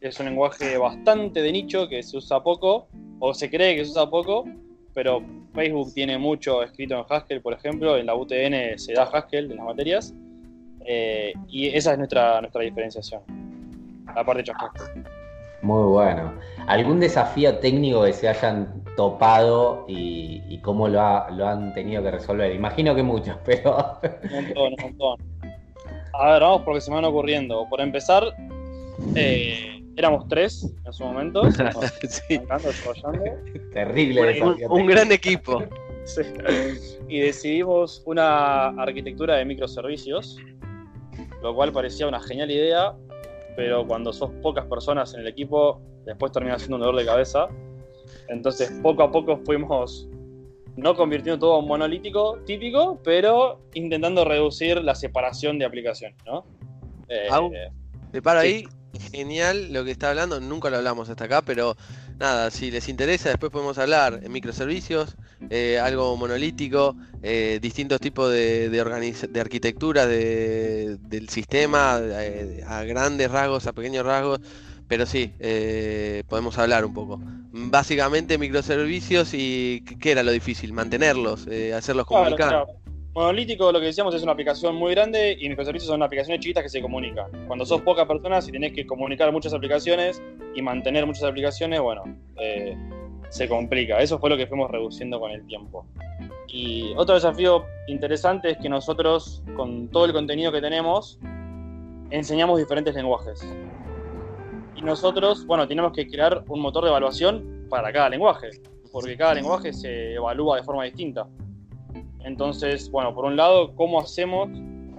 [0.00, 3.84] que es un lenguaje bastante de nicho que se usa poco, o se cree que
[3.84, 4.44] se usa poco,
[4.94, 5.22] pero
[5.54, 9.56] Facebook tiene mucho escrito en Haskell, por ejemplo, en la UTN se da Haskell en
[9.56, 10.14] las materias.
[10.86, 13.22] Eh, y esa es nuestra, nuestra diferenciación.
[14.14, 14.52] La parte de
[15.62, 16.32] Muy bueno.
[16.66, 22.54] ¿Algún desafío técnico que se hayan topado y, cómo lo, han tenido que resolver?
[22.54, 24.00] Imagino que muchos, pero.
[24.24, 25.39] Un montón, un montón.
[26.12, 27.66] A ver, vamos porque se me van ocurriendo.
[27.68, 28.24] Por empezar,
[29.14, 31.42] eh, éramos tres en su momento.
[32.08, 32.40] sí.
[33.72, 34.42] Terrible.
[34.68, 35.62] un, gran equipo.
[36.02, 36.22] Sí.
[37.08, 40.40] Y decidimos una arquitectura de microservicios
[41.42, 42.94] lo cual parecía una genial idea,
[43.56, 47.48] pero cuando sos pocas personas en el equipo, después termina siendo un dolor de cabeza.
[48.28, 50.08] Entonces, poco a poco fuimos
[50.80, 56.44] no convirtiendo todo en monolítico típico, pero intentando reducir la separación de aplicaciones, ¿no?
[57.08, 57.28] Eh,
[58.12, 58.66] te paro ahí,
[59.12, 61.76] genial lo que está hablando, nunca lo hablamos hasta acá, pero
[62.18, 65.16] nada, si les interesa, después podemos hablar en microservicios,
[65.48, 73.30] eh, algo monolítico, eh, distintos tipos de, de, de arquitectura del sistema, eh, a grandes
[73.30, 74.40] rasgos, a pequeños rasgos,
[74.90, 75.32] pero sí,
[76.28, 77.20] podemos hablar un poco.
[77.52, 80.72] Básicamente microservicios y ¿qué era lo difícil?
[80.72, 82.66] Mantenerlos, hacerlos comunicar.
[83.14, 86.68] Monolítico, lo que decíamos, es una aplicación muy grande y microservicios son aplicaciones chiquitas que
[86.68, 87.30] se comunican.
[87.46, 90.20] Cuando sos pocas personas y tenés que comunicar muchas aplicaciones
[90.56, 92.02] y mantener muchas aplicaciones, bueno,
[92.40, 92.76] eh,
[93.28, 94.00] se complica.
[94.00, 95.86] Eso fue lo que fuimos reduciendo con el tiempo.
[96.48, 101.20] Y otro desafío interesante es que nosotros, con todo el contenido que tenemos,
[102.10, 103.46] enseñamos diferentes lenguajes.
[104.76, 108.50] Y nosotros, bueno, tenemos que crear un motor de evaluación para cada lenguaje,
[108.92, 111.26] porque cada lenguaje se evalúa de forma distinta.
[112.24, 114.48] Entonces, bueno, por un lado, ¿cómo hacemos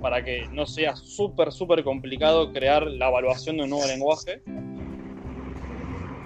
[0.02, 4.42] para que no sea súper, súper complicado crear la evaluación de un nuevo lenguaje?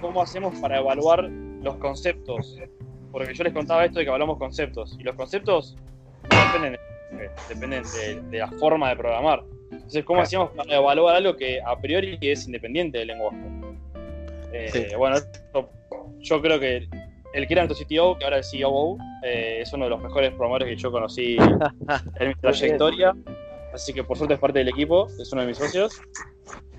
[0.00, 2.58] ¿Cómo hacemos para evaluar los conceptos?
[3.12, 5.76] Porque yo les contaba esto de que hablamos conceptos, y los conceptos
[6.22, 6.85] dependen de,
[7.48, 7.82] dependen
[8.30, 9.42] de, la forma de programar.
[9.70, 13.38] Entonces, ¿cómo hacemos para evaluar algo que a priori es independiente del lenguaje?
[14.52, 15.16] Eh, bueno,
[16.20, 16.88] yo creo que
[17.32, 20.30] el que era nuestro CTO, que ahora es COO, eh, es uno de los mejores
[20.30, 23.14] programadores que yo conocí en mi trayectoria.
[23.74, 26.00] Así que por suerte es parte del equipo, es uno de mis socios.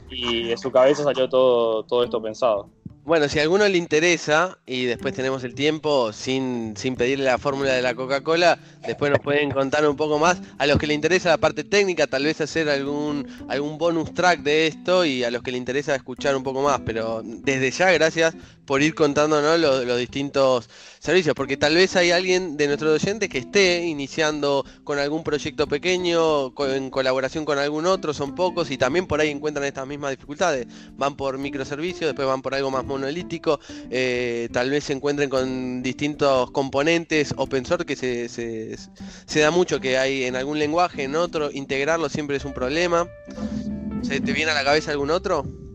[0.10, 2.70] Y de su cabeza salió todo, todo esto pensado.
[3.08, 7.38] Bueno, si a alguno le interesa y después tenemos el tiempo sin, sin pedirle la
[7.38, 10.42] fórmula de la Coca-Cola, después nos pueden contar un poco más.
[10.58, 14.42] A los que le interesa la parte técnica, tal vez hacer algún, algún bonus track
[14.42, 16.82] de esto y a los que le interesa escuchar un poco más.
[16.86, 18.36] Pero desde ya, gracias
[18.68, 23.40] por ir contándonos los, distintos servicios, porque tal vez hay alguien de nuestros oyentes que
[23.40, 29.08] esté iniciando con algún proyecto pequeño, en colaboración con algún otro, son pocos y también
[29.08, 30.68] por ahí encuentran estas mismas dificultades.
[30.98, 35.82] Van por microservicios, después van por algo más monolítico, eh, tal vez se encuentren con
[35.82, 41.16] distintos componentes open source que se, se da mucho que hay en algún lenguaje, en
[41.16, 43.08] otro, integrarlo siempre es un problema.
[44.04, 45.67] ¿Se te viene a la cabeza algún otro?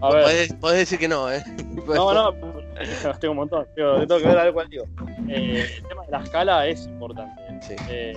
[0.00, 1.42] Podés, decir que no, ¿eh?
[1.86, 2.32] No, no,
[3.20, 3.66] tengo un montón.
[3.74, 4.82] Tengo, tengo que ver algo tío.
[5.28, 7.76] Eh, el tema de la escala es importante.
[7.88, 8.14] Eh,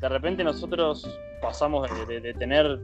[0.00, 1.08] de repente nosotros
[1.42, 2.78] pasamos de, tener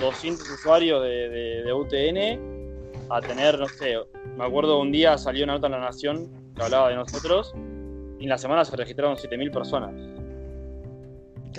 [0.00, 3.96] 200 usuarios de, de, UTN a tener, no sé,
[4.36, 7.54] me acuerdo un día salió una nota en La Nación que hablaba de nosotros
[8.18, 9.92] y en la semana se registraron 7.000 personas.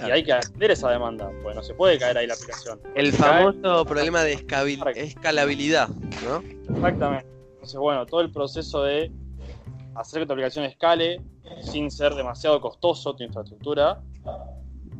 [0.05, 2.79] Y hay que atender esa demanda, pues no se puede caer ahí la aplicación.
[2.95, 5.89] El famoso problema de escalabilidad,
[6.23, 6.43] ¿no?
[6.75, 7.27] Exactamente.
[7.53, 9.12] Entonces, bueno, todo el proceso de
[9.95, 11.21] hacer que tu aplicación escale
[11.62, 14.01] sin ser demasiado costoso tu infraestructura,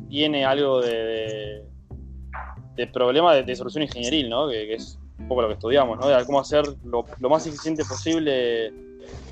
[0.08, 1.64] tiene algo de,
[2.74, 4.48] de, problema de, solución ingenieril, ¿no?
[4.48, 6.08] Que, es un poco lo que estudiamos, ¿no?
[6.08, 8.72] De cómo hacer lo, lo más eficiente posible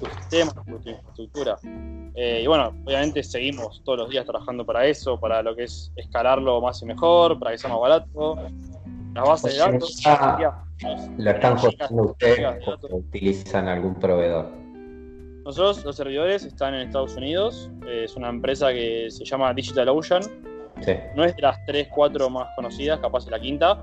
[0.00, 1.58] tu sistema, tu infraestructura.
[2.14, 5.92] Eh, y bueno, obviamente seguimos todos los días trabajando para eso, para lo que es
[5.96, 8.38] escalarlo más y mejor, para que sea más barato.
[9.14, 10.02] Las bases de datos.
[11.16, 14.50] ¿Lo están hosteando ustedes o utilizan algún proveedor?
[15.44, 17.70] Nosotros, los servidores, están en Estados Unidos.
[17.86, 20.22] es una empresa que se llama DigitalOcean.
[20.82, 20.92] Sí.
[21.14, 23.82] No es de las 3, 4 más conocidas, capaz es la quinta,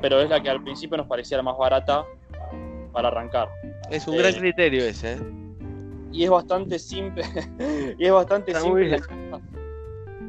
[0.00, 2.04] pero es la que al principio nos parecía la más barata
[2.92, 3.48] para arrancar.
[3.90, 5.18] Es un gran eh, criterio ese, ¿eh?
[6.12, 7.24] y es bastante simple.
[7.98, 9.00] y es bastante simple.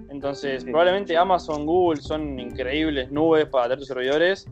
[0.09, 4.45] Entonces, probablemente Amazon, Google son increíbles nubes para tener tus servidores,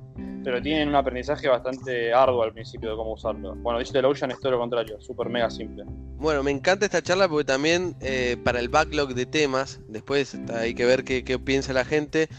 [0.44, 3.56] pero tienen un aprendizaje bastante arduo al principio de cómo usarlo.
[3.56, 5.84] Bueno, DigitalOcean es todo lo contrario, súper mega simple.
[6.18, 10.74] Bueno, me encanta esta charla porque también eh, para el backlog de temas, después hay
[10.74, 12.30] que ver qué, qué piensa la gente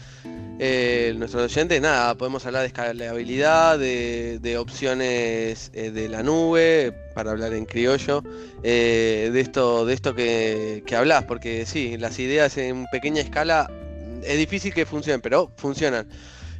[0.63, 7.55] eh, nuestros nada, podemos hablar de escalabilidad, de, opciones eh, de la nube, para hablar
[7.55, 8.21] en criollo,
[8.61, 13.71] eh, de esto, de esto que, que hablas, porque sí, las ideas en pequeña escala
[14.23, 16.07] es difícil que funcionen, pero funcionan.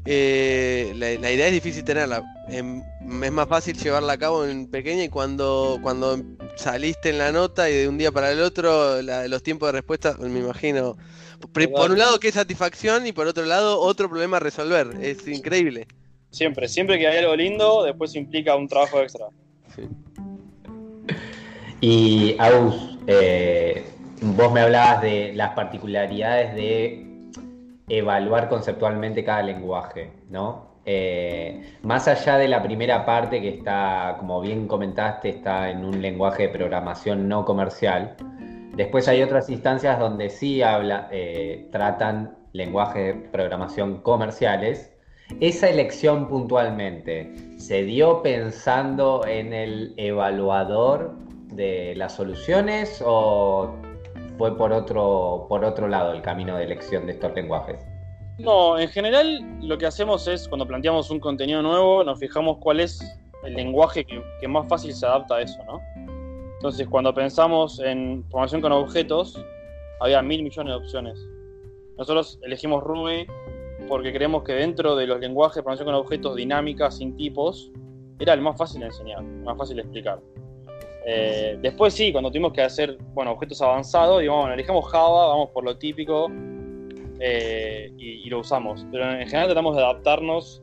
[0.05, 2.23] Eh, la, idea es difícil tenerla.
[2.49, 2.81] Em,
[3.23, 6.19] es más fácil llevarla a cabo en pequeña y cuando, cuando
[6.55, 10.15] saliste en la nota y de un día para el otro, los tiempos de respuesta,
[10.19, 10.97] me imagino,
[11.51, 14.89] por un lado, qué satisfacción y por otro lado, otro problema a resolver.
[15.01, 15.87] Es increíble.
[16.31, 19.27] Siempre, siempre que hay algo lindo, después implica un trabajo extra.
[21.81, 23.83] Y Aus, eh,
[24.21, 27.10] vos me hablabas de las particularidades de
[27.97, 30.71] evaluar conceptualmente cada lenguaje, ¿no?
[30.85, 36.01] Eh, más allá de la primera parte que está, como bien comentaste, está en un
[36.01, 38.15] lenguaje de programación no comercial,
[38.75, 44.93] Después hay otras instancias donde sí habla, eh, tratan lenguajes de programación comerciales.
[45.41, 51.15] Esa elección puntualmente se dio pensando en el evaluador
[51.53, 53.75] de las soluciones o
[54.41, 57.85] fue por otro, por otro lado el camino de elección de estos lenguajes?
[58.39, 62.79] No, en general lo que hacemos es cuando planteamos un contenido nuevo nos fijamos cuál
[62.79, 62.99] es
[63.43, 65.79] el lenguaje que, que más fácil se adapta a eso, ¿no?
[66.55, 69.39] Entonces, cuando pensamos en programación con objetos,
[69.99, 71.19] había mil millones de opciones.
[71.99, 73.27] Nosotros elegimos Ruby
[73.87, 77.71] porque creemos que dentro de los lenguajes de programación con objetos dinámicas, sin tipos,
[78.17, 80.19] era el más fácil de enseñar, el más fácil de explicar.
[81.05, 85.49] Eh, después sí, cuando tuvimos que hacer bueno, objetos avanzados, digamos, bueno, elegimos Java, vamos
[85.49, 86.31] por lo típico
[87.19, 88.85] eh, y, lo usamos.
[88.91, 90.61] Pero en general tratamos de adaptarnos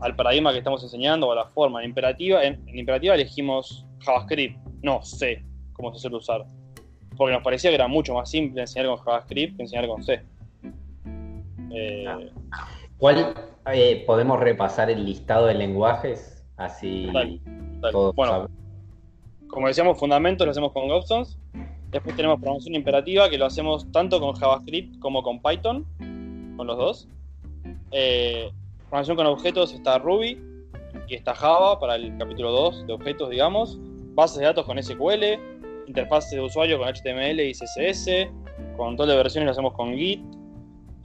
[0.00, 1.80] al paradigma que estamos enseñando o a la forma.
[1.80, 6.44] En imperativa, en imperativa elegimos JavaScript, no C, cómo se suele usar.
[7.16, 10.22] Porque nos parecía que era mucho más simple enseñar con JavaScript que enseñar con C.
[11.70, 12.30] Eh,
[12.98, 13.34] ¿Cuál
[14.06, 16.44] podemos repasar el listado de lenguajes?
[16.56, 17.10] Así
[18.14, 18.48] Bueno,
[19.56, 21.38] como decíamos, fundamentos lo hacemos con Gobsons.
[21.90, 25.86] Después tenemos programación imperativa, que lo hacemos tanto con JavaScript como con Python,
[26.58, 27.08] con los dos.
[27.90, 30.38] Eh, programación con objetos está Ruby
[31.08, 33.78] y está Java para el capítulo 2 de objetos, digamos
[34.14, 35.24] bases de datos con SQL,
[35.86, 38.28] interfaces de usuario con HTML y CSS,
[38.76, 40.20] control de versiones lo hacemos con Git.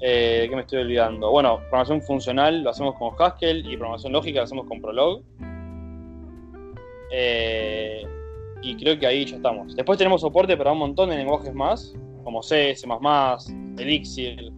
[0.01, 1.31] Eh, ¿Qué me estoy olvidando?
[1.31, 5.21] Bueno, programación funcional lo hacemos con Haskell y programación lógica lo hacemos con Prolog.
[7.13, 8.05] Eh,
[8.61, 9.75] y creo que ahí ya estamos.
[9.75, 12.87] Después tenemos soporte para un montón de lenguajes más, como C, C++,
[13.77, 14.51] Elixir,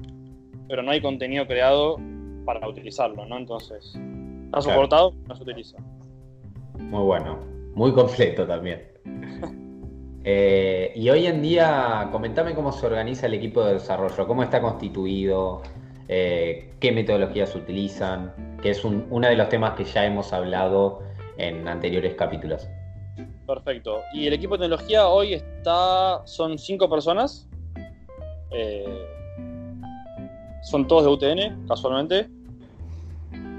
[0.68, 1.97] pero no hay contenido creado
[2.45, 3.38] para utilizarlo, ¿no?
[3.38, 3.97] Entonces,
[4.54, 5.78] Está soportado, no se utiliza.
[6.78, 7.39] Muy bueno,
[7.74, 8.84] muy completo también.
[10.26, 14.62] Eh, y hoy en día, comentame cómo se organiza el equipo de desarrollo, cómo está
[14.62, 15.62] constituido,
[16.08, 21.01] eh, qué metodologías utilizan, que es uno de los temas que ya hemos hablado
[21.36, 22.70] en anteriores capítulos.
[23.45, 24.01] Perfecto.
[24.14, 27.47] Y el equipo de tecnología hoy está, son cinco personas.
[28.51, 29.07] Eh,
[30.64, 32.30] son todos de UTN, casualmente.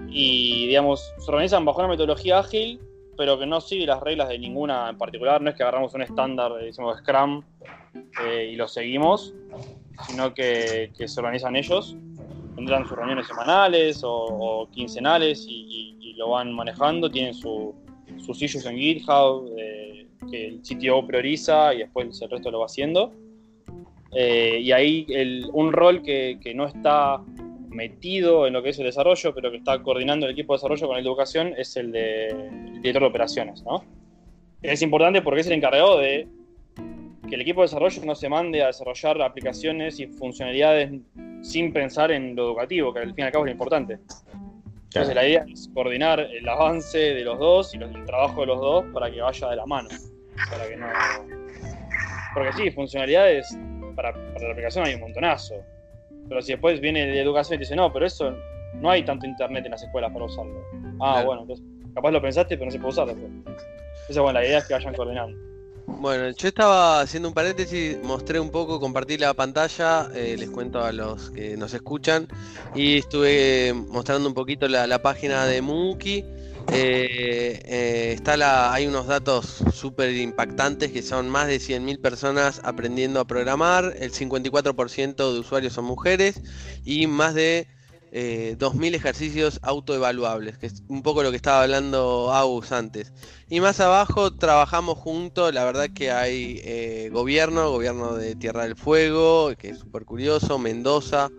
[0.08, 2.80] Y, digamos, se organizan bajo una metodología ágil,
[3.16, 5.42] pero que no sigue las reglas de ninguna en particular.
[5.42, 7.42] No es que agarramos un estándar, decimos Scrum,
[8.24, 9.34] eh, y lo seguimos,
[10.06, 11.96] sino que, se organizan ellos.
[12.54, 17.10] Tendrán sus reuniones semanales o, quincenales y, lo van manejando.
[17.10, 17.34] Tienen
[18.24, 22.66] sus issues en GitHub, eh, que el CTO prioriza y después el resto lo va
[22.66, 23.12] haciendo.
[24.12, 25.06] Eh, y ahí
[25.52, 27.20] un rol que, no está
[27.68, 30.86] metido en lo que es el desarrollo, pero que está coordinando el equipo de desarrollo
[30.86, 33.62] con la educación, es el de director de operaciones.
[33.64, 33.84] ¿no?
[34.62, 36.28] Es importante porque es el encargado de
[37.28, 40.92] que el equipo de desarrollo no se mande a desarrollar aplicaciones y funcionalidades
[41.42, 43.98] sin pensar en lo educativo, que al fin y al cabo es lo importante.
[44.94, 48.60] Entonces la idea es coordinar el avance de los dos y el trabajo de los
[48.60, 49.88] dos para que vaya de la mano.
[50.48, 50.86] Para que no...
[52.32, 53.58] Porque sí, funcionalidades
[53.96, 55.56] para, la aplicación hay un montonazo.
[56.28, 58.36] Pero si después viene de educación y te dice, no, pero eso
[58.74, 60.62] no hay tanto internet en las escuelas para usarlo.
[61.00, 63.32] Ah, bueno, entonces capaz lo pensaste, pero no se puede usar después.
[63.32, 65.53] Entonces, bueno, la idea es que vayan coordinando.
[65.86, 70.82] Bueno, yo estaba haciendo un paréntesis, mostré un poco, compartí la pantalla, eh, les cuento
[70.82, 72.26] a los que nos escuchan,
[72.74, 76.24] y estuve mostrando un poquito la, página de Muki
[76.72, 82.62] eh, eh, está la, hay unos datos súper impactantes que son más de 100.000 personas
[82.64, 86.40] aprendiendo a programar, el 54% de usuarios son mujeres
[86.84, 87.66] y más de
[88.14, 93.12] 2.000 eh, ejercicios autoevaluables, que es un poco lo que estaba hablando Agus antes.
[93.50, 99.52] Y más abajo trabajamos juntos, la verdad que hay gobierno, gobierno de Tierra del Fuego,
[99.58, 101.30] que es súper curioso, Mendoza,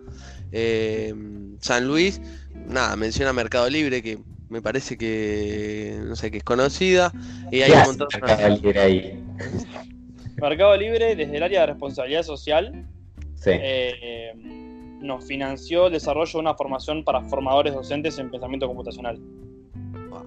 [1.60, 2.20] San Luis,
[2.66, 4.18] nada, menciona Mercado Libre, que
[4.48, 7.12] me parece que no sé que es conocida
[7.50, 9.24] y hay un montón de Mercado Libre ahí.
[10.36, 12.86] Mercado Libre desde el área de responsabilidad social
[13.46, 14.32] eh,
[15.06, 19.18] nos financió el desarrollo de una formación para formadores docentes en pensamiento computacional.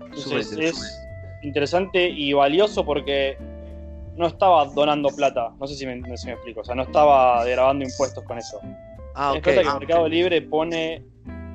[0.06, 1.02] Entonces es
[1.44, 3.38] interesante y valioso porque
[4.16, 8.24] no estaba donando plata, no sé si me, explico, o sea, no estaba grabando impuestos
[8.26, 8.60] con eso.
[9.16, 11.04] Ah, es que ah, Mercado Libre pone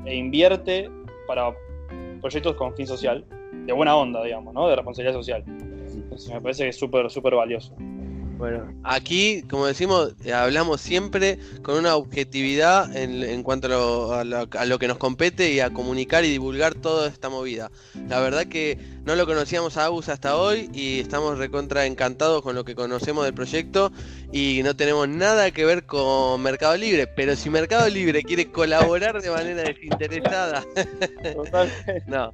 [0.06, 0.90] e invierte
[1.26, 1.54] para
[2.20, 3.24] proyectos con fin social,
[3.66, 4.68] de buena onda, digamos, ¿no?
[4.68, 5.44] De responsabilidad social.
[5.46, 7.74] Entonces me parece que es súper, súper valioso.
[8.36, 14.98] Bueno, aquí, como decimos, hablamos siempre con una objetividad en, cuanto a lo, que nos
[14.98, 17.70] compete y a comunicar y divulgar toda esta movida.
[18.08, 22.56] La verdad que no lo conocíamos a Agus hasta hoy y estamos recontra encantados con
[22.56, 23.92] lo que conocemos del proyecto
[24.32, 29.22] y no tenemos nada que ver con Mercado Libre, pero si Mercado Libre quiere colaborar
[29.22, 30.64] de manera desinteresada,
[32.08, 32.32] no,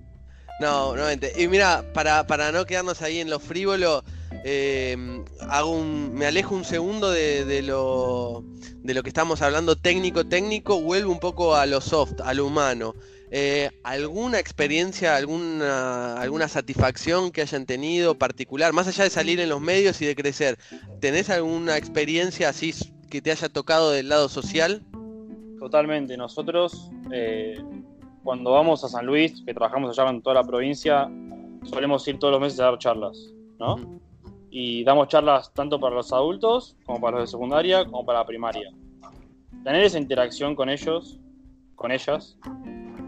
[0.60, 1.32] no, nuevamente.
[1.36, 4.02] Y mira, para, para no quedarnos ahí en lo frívolo,
[4.44, 4.96] eh,
[5.48, 8.44] hago un, me alejo un segundo de, lo,
[8.82, 12.46] de lo que estamos hablando técnico, técnico, vuelvo un poco a lo soft, a lo
[12.46, 12.94] humano.
[13.32, 19.48] Eh, ¿Alguna experiencia, alguna, alguna satisfacción que hayan tenido particular, más allá de salir en
[19.48, 20.58] los medios y de crecer?
[21.00, 22.74] ¿Tenés alguna experiencia así
[23.08, 24.82] que te haya tocado del lado social?
[25.60, 26.16] Totalmente.
[26.16, 27.62] Nosotros, eh,
[28.24, 31.08] cuando vamos a San Luis, que trabajamos allá en toda la provincia,
[31.62, 33.16] solemos ir todos los meses a dar charlas,
[33.58, 34.00] ¿no?
[34.50, 38.26] Y damos charlas tanto para los adultos como para los de secundaria como para la
[38.26, 38.70] primaria.
[39.64, 41.18] Tener esa interacción con ellos,
[41.76, 42.36] con ellas,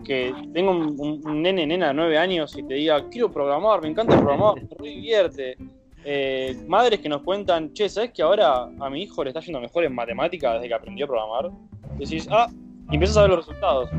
[0.05, 4.17] que tenga un, nene, nena de 9 años y te diga, quiero programar, me encanta
[4.17, 5.57] programar, me divierte.
[6.05, 9.61] Eh, madres que nos cuentan, che, ¿sabes que ahora a mi hijo le está yendo
[9.61, 11.51] mejor en matemáticas desde que aprendió a programar?
[11.99, 12.49] decís, ah,
[12.91, 13.91] y empiezas a ver los resultados.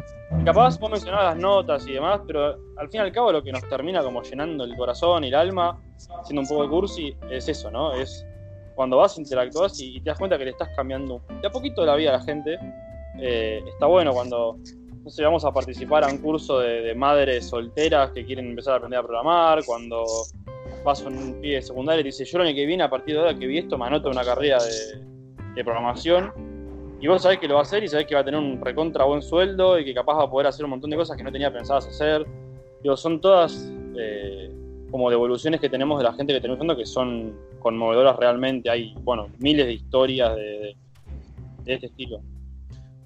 [0.46, 3.52] Capaz vos mencionabas las notas y demás, pero al fin y al cabo lo que
[3.52, 5.80] nos termina como llenando el corazón y el alma,
[6.24, 7.94] siendo un poco de cursi, es eso, ¿no?
[7.94, 8.26] Es
[8.76, 11.86] cuando vas, interactúas y, y te das cuenta que le estás cambiando de a poquito
[11.86, 12.58] la vida a la gente.
[13.20, 18.26] Eh, está bueno cuando, no vamos a participar a un curso de, madres solteras que
[18.26, 20.04] quieren empezar a aprender a programar, cuando
[20.84, 23.16] vas con un pibe de secundaria y te dice, yo año que viene, a partir
[23.16, 24.58] de ahora que vi esto, me anoto una carrera
[25.56, 26.53] de programación
[27.04, 28.62] y vos sabés que lo va a hacer y sabés que va a tener un
[28.62, 31.24] recontra buen sueldo y que capaz va a poder hacer un montón de cosas que
[31.24, 32.26] no tenía pensadas hacer.
[32.82, 34.50] Digo, son todas eh,
[34.90, 38.70] como devoluciones que tenemos de la gente que tenemos viendo que son conmovedoras realmente.
[38.70, 40.78] Hay, bueno, miles de historias de,
[41.66, 42.22] este estilo.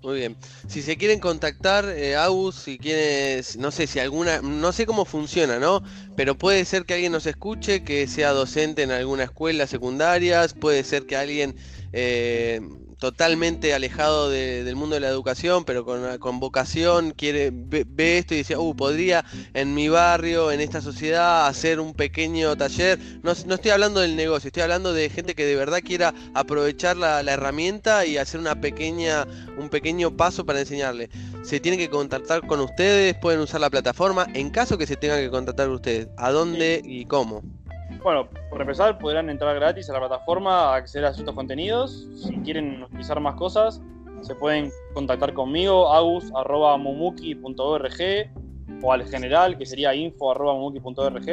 [0.04, 0.38] Muy bien.
[0.68, 2.16] Si se quieren contactar, eh,
[2.54, 5.82] si quieres, no sé si alguna, no sé cómo funciona, ¿no?
[6.16, 10.84] Pero puede ser que alguien nos escuche, que sea docente en alguna escuela secundaria, puede
[10.84, 11.56] ser que alguien
[11.94, 12.62] eh,
[12.98, 18.58] totalmente alejado del mundo de la educación, pero con, vocación, quiere ve, esto y dice,
[18.58, 19.24] uh, podría
[19.54, 23.00] en mi barrio, en esta sociedad, hacer un pequeño taller.
[23.24, 27.22] No, estoy hablando del negocio, estoy hablando de gente que de verdad quiera aprovechar la,
[27.22, 29.28] herramienta y hacer una pequeña,
[29.58, 31.10] un pequeño paso para enseñarle.
[31.44, 35.20] Se tiene que contactar con ustedes, pueden usar la plataforma, en caso que se tengan
[35.20, 37.44] que contactar ustedes, ¿a dónde y cómo?
[38.04, 42.08] Bueno, por empezar, podrán entrar gratis a la plataforma, acceder a estos contenidos.
[42.16, 43.82] Si quieren utilizar más cosas,
[44.22, 48.02] se pueden contactar conmigo, agus.mumuki.org
[48.84, 51.26] o al general, que sería info.mumuki.org.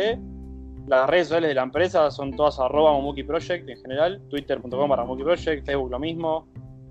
[0.86, 5.90] Las redes sociales de la empresa son todas arroba en general, twitter.com para Project, Facebook
[5.90, 6.46] lo mismo.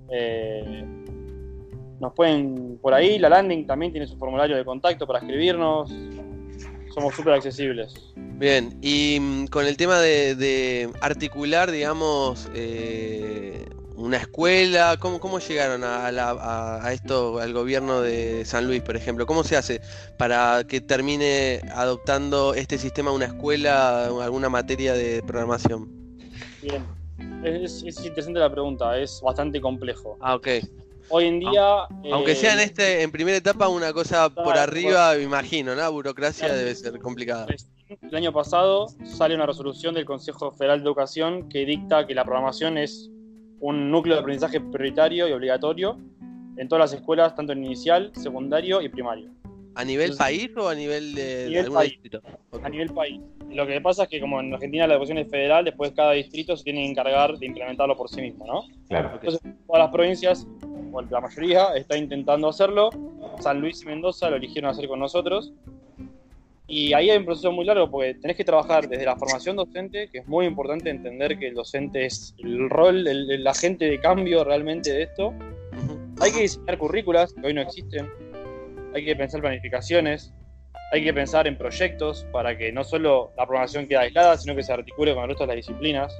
[0.10, 0.84] Eh,
[2.00, 5.92] nos pueden por ahí, la landing también tiene su formulario de contacto para escribirnos.
[6.94, 7.94] Somos súper accesibles.
[8.16, 13.66] Bien, y mm, con el tema de, articular, digamos, eh,
[13.96, 19.26] una escuela, ¿cómo, cómo llegaron a, esto, al gobierno de San Luis, por ejemplo?
[19.26, 19.82] ¿Cómo se hace
[20.18, 25.89] para que termine adoptando este sistema una escuela, alguna materia de programación?
[26.62, 26.86] Bien,
[27.44, 30.18] es, es interesante la pregunta, es bastante complejo.
[30.22, 30.48] Ah, ok.
[31.10, 31.88] Hoy en día.
[32.12, 35.91] Aunque sea en eh, este, en primera etapa, una cosa por arriba, me imagino, ¿no?
[35.91, 37.47] Burocracia debe ser complicada.
[38.01, 42.24] El año pasado sale una resolución del Consejo Federal de Educación que dicta que la
[42.24, 43.10] programación es
[43.60, 45.97] un núcleo de aprendizaje prioritario y obligatorio
[46.58, 49.32] en todas las escuelas, tanto en inicial, secundario y primario.
[49.76, 52.00] ¿A nivel país o a nivel de, nivel país.
[52.62, 53.22] A nivel país.
[53.50, 56.56] Lo que pasa es que como en Argentina la educación es federal, después cada distrito
[56.56, 58.64] se tiene que encargar de implementarlo por sí mismo, ¿no?
[58.88, 59.12] Claro.
[59.14, 60.48] Entonces, todas las provincias,
[60.92, 62.90] o la mayoría, está intentando hacerlo.
[63.40, 65.54] San Luis y Mendoza lo eligieron hacer con nosotros.
[66.68, 70.08] Y ahí hay un proceso muy largo porque tenés que trabajar desde la formación docente,
[70.08, 74.44] que es muy importante entender que el docente es el rol, el, agente de cambio
[74.44, 75.34] realmente de esto.
[76.22, 78.10] Hay que diseñar currículas que hoy no existen.
[78.94, 80.34] Hay que pensar planificaciones.
[80.91, 84.64] Hay que pensar en proyectos para que no solo la programación quede aislada, sino que
[84.64, 86.16] se articule con el resto de las disciplinas.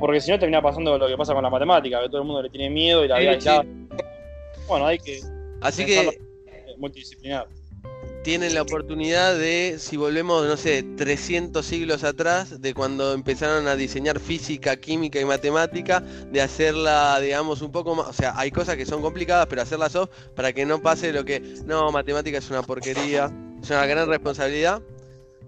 [0.00, 2.42] Porque si no termina pasando lo que pasa con la matemática, que todo el mundo
[2.42, 3.64] le tiene miedo y la vida aislada.
[4.66, 5.20] Bueno, hay que
[5.60, 6.18] Así que
[6.78, 7.46] multidisciplinar
[8.22, 13.74] tienen la oportunidad de, si volvemos, no sé, 300 siglos atrás, de cuando empezaron a
[13.74, 18.76] diseñar física, química y matemática, de hacerla, digamos, un poco más, o sea, hay cosas
[18.76, 22.50] que son complicadas, pero hacerlas soft para que no pase lo que, no, matemática es
[22.50, 23.30] una porquería,
[23.62, 24.82] es una gran responsabilidad.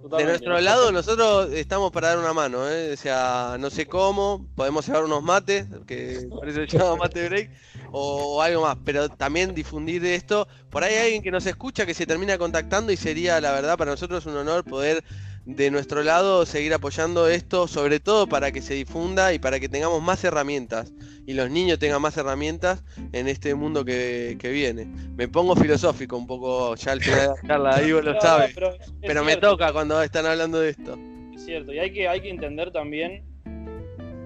[0.05, 2.93] De nuestro lado, nosotros estamos para dar una mano, ¿eh?
[2.93, 7.27] o sea, no sé cómo, podemos llevar unos mates, que por eso se llama mate
[7.27, 7.51] break,
[7.91, 10.47] o, algo más, pero también difundir esto.
[10.69, 13.79] Por ahí hay alguien que nos escucha que se termina contactando y sería, la verdad,
[13.79, 15.03] para nosotros un honor poder
[15.47, 19.69] de nuestro lado seguir apoyando esto, sobre todo para que se difunda y para que
[19.69, 20.93] tengamos más herramientas
[21.27, 22.83] y los niños tengan más herramientas
[23.13, 24.87] en este mundo que, viene.
[25.17, 28.55] Me pongo filosófico un poco ya al final de la charla, Ivo lo sabe,
[29.03, 30.99] pero, me toca cuando están hablando de esto.
[31.35, 33.25] Es cierto, y hay que, hay que entender también,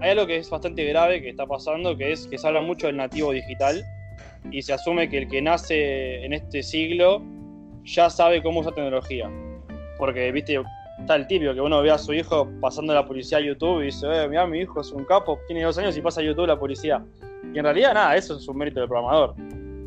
[0.01, 2.87] hay algo que es bastante grave que está pasando, que es que se habla mucho
[2.87, 3.85] del nativo digital
[4.51, 7.23] y se asume que el que nace en este siglo
[7.85, 9.31] ya sabe cómo usar tecnología.
[9.99, 10.61] Porque, viste,
[10.99, 13.87] está el típico que uno ve a su hijo pasando la publicidad a YouTube y
[13.87, 16.47] dice, eh, mira, mi hijo es un capo, tiene dos años y pasa a YouTube
[16.47, 17.03] la publicidad.
[17.55, 19.35] Y en realidad, nada, eso es un mérito del programador.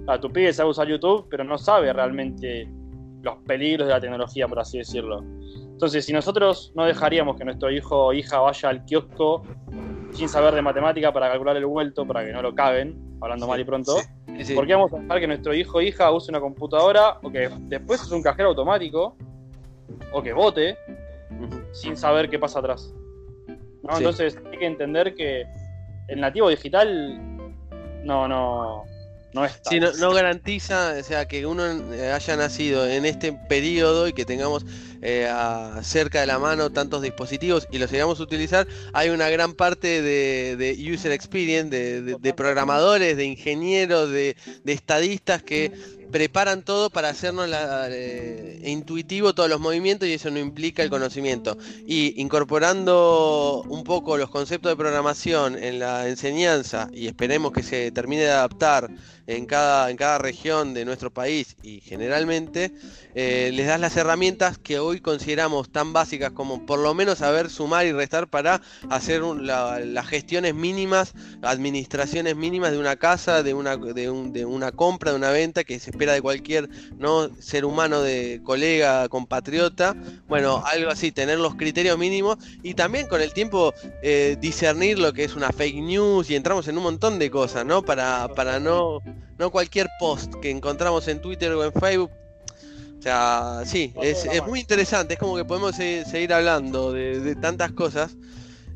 [0.07, 2.68] A tu pibe sabe usar YouTube, pero no sabe realmente
[3.22, 5.24] los peligros de la tecnología, por así decirlo.
[5.82, 9.43] Entonces, si nosotros no dejaríamos que nuestro hijo o hija vaya al kiosco
[10.12, 13.59] sin saber de matemática para calcular el vuelto, para que no lo caguen, hablando mal
[13.59, 13.95] y pronto,
[14.55, 17.49] ¿por qué vamos a dejar que nuestro hijo o hija use una computadora o que
[17.62, 19.16] después es un cajero automático
[20.12, 20.78] o que vote
[21.71, 22.93] sin saber qué pasa atrás.
[23.84, 25.43] Entonces hay que entender que
[26.07, 27.19] el nativo digital
[28.03, 28.84] no, no,
[29.34, 31.63] no es sí, no, garantiza, o sea, que uno
[32.13, 34.65] haya nacido en este periodo y que tengamos
[35.01, 35.32] eh,
[35.82, 38.67] cerca de la mano tantos dispositivos y los sigamos a utilizar.
[38.93, 45.71] Hay una gran parte de, user experience, de, programadores, de ingenieros, de, estadistas que
[46.12, 51.57] preparan todo para hacernos eh, intuitivo todos los movimientos y eso no implica el conocimiento.
[51.88, 57.91] Y incorporando un poco los conceptos de programación en la enseñanza y esperemos que se
[57.91, 58.89] termine de adaptar
[59.36, 62.71] en cada, en cada región de nuestro país y generalmente,
[63.15, 67.49] eh, les das las herramientas que hoy consideramos tan básicas como por lo menos saber
[67.49, 73.77] sumar y restar para hacer las gestiones mínimas, administraciones mínimas de una casa, de una,
[73.77, 77.29] de, una compra, de una venta que se espera de cualquier ¿no?
[77.39, 79.95] ser humano, de colega, compatriota.
[80.27, 85.13] Bueno, algo así, tener los criterios mínimos y también con el tiempo eh, discernir lo
[85.13, 87.82] que es una fake news y entramos en un montón de cosas, ¿no?
[87.82, 89.01] Para, para no,
[89.38, 92.11] no cualquier post que encontramos en Twitter o en Facebook
[93.01, 98.15] o sea, sí, es, muy interesante, es como que podemos seguir, hablando de, tantas cosas.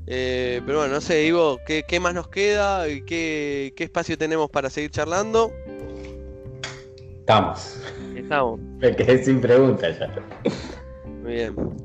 [0.07, 2.87] Eh, pero bueno, no sé, Ivo, ¿qué, más nos queda?
[2.87, 5.53] ¿Qué, ¿Qué espacio tenemos para seguir charlando?
[7.19, 7.79] Estamos.
[8.15, 8.59] Estamos.
[8.79, 10.11] Me quedé sin preguntas ya.
[11.21, 11.84] Muy bien.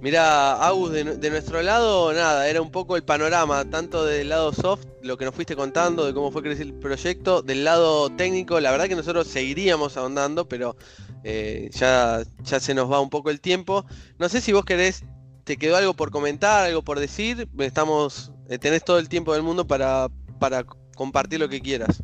[0.00, 4.52] Mira, Agus, de, de, nuestro lado, nada, era un poco el panorama, tanto del lado
[4.52, 8.60] soft, lo que nos fuiste contando, de cómo fue crecer el proyecto, del lado técnico,
[8.60, 10.76] la verdad que nosotros seguiríamos ahondando, pero
[11.24, 13.84] eh, ya, ya se nos va un poco el tiempo.
[14.18, 15.02] No sé si vos querés,
[15.44, 17.48] te quedó algo por comentar, algo por decir.
[17.58, 22.02] Estamos, eh, tenés todo el tiempo del mundo para, para compartir lo que quieras.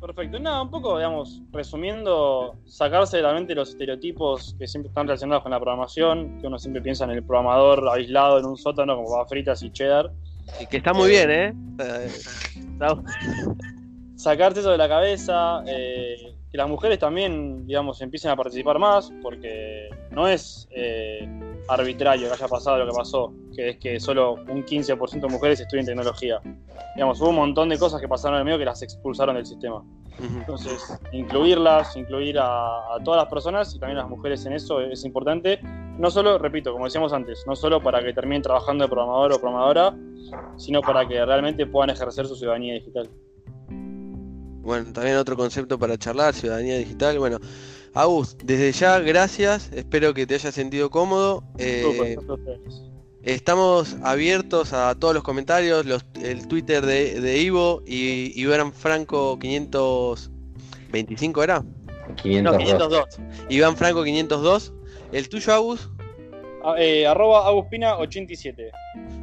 [0.00, 0.38] Perfecto.
[0.38, 5.42] Nada, un poco, digamos, resumiendo, sacarse de la mente los estereotipos que siempre están relacionados
[5.42, 9.16] con la programación, que uno siempre piensa en el programador aislado en un sótano como
[9.16, 10.10] va fritas y cheddar.
[10.60, 11.54] Y que está muy bien, ¿eh?
[14.16, 19.10] Sacarte eso de la cabeza, eh, que las mujeres también, digamos, empiecen a participar más,
[19.22, 21.26] porque no es eh,
[21.70, 25.60] arbitrario que haya pasado lo que pasó, que es que solo un 15% de mujeres
[25.60, 26.40] estudian tecnología.
[26.94, 29.46] Digamos, hubo un montón de cosas que pasaron en el medio que las expulsaron del
[29.46, 29.82] sistema.
[30.18, 35.04] Entonces, incluirlas, incluir a, todas las personas y también a las mujeres en eso es
[35.04, 35.60] importante.
[35.98, 39.40] No solo, repito, como decíamos antes, no solo para que terminen trabajando de programador o
[39.40, 39.96] programadora,
[40.56, 43.08] sino para que realmente puedan ejercer su ciudadanía digital.
[44.62, 47.18] Bueno, también otro concepto para charlar, ciudadanía digital.
[47.18, 47.38] Bueno,
[47.94, 49.70] Agus, desde ya, gracias.
[49.72, 51.42] Espero que te hayas sentido cómodo.
[51.58, 52.16] Eh,
[53.22, 55.84] estamos abiertos a todos los comentarios,
[56.22, 61.64] el Twitter de, Ivo y Iván Franco 525 era.
[62.22, 63.04] 502.
[63.48, 64.72] Iván Franco 502.
[65.12, 65.90] ¿El tuyo, Agus?
[66.62, 68.70] Ah, eh, arroba Aguspina87.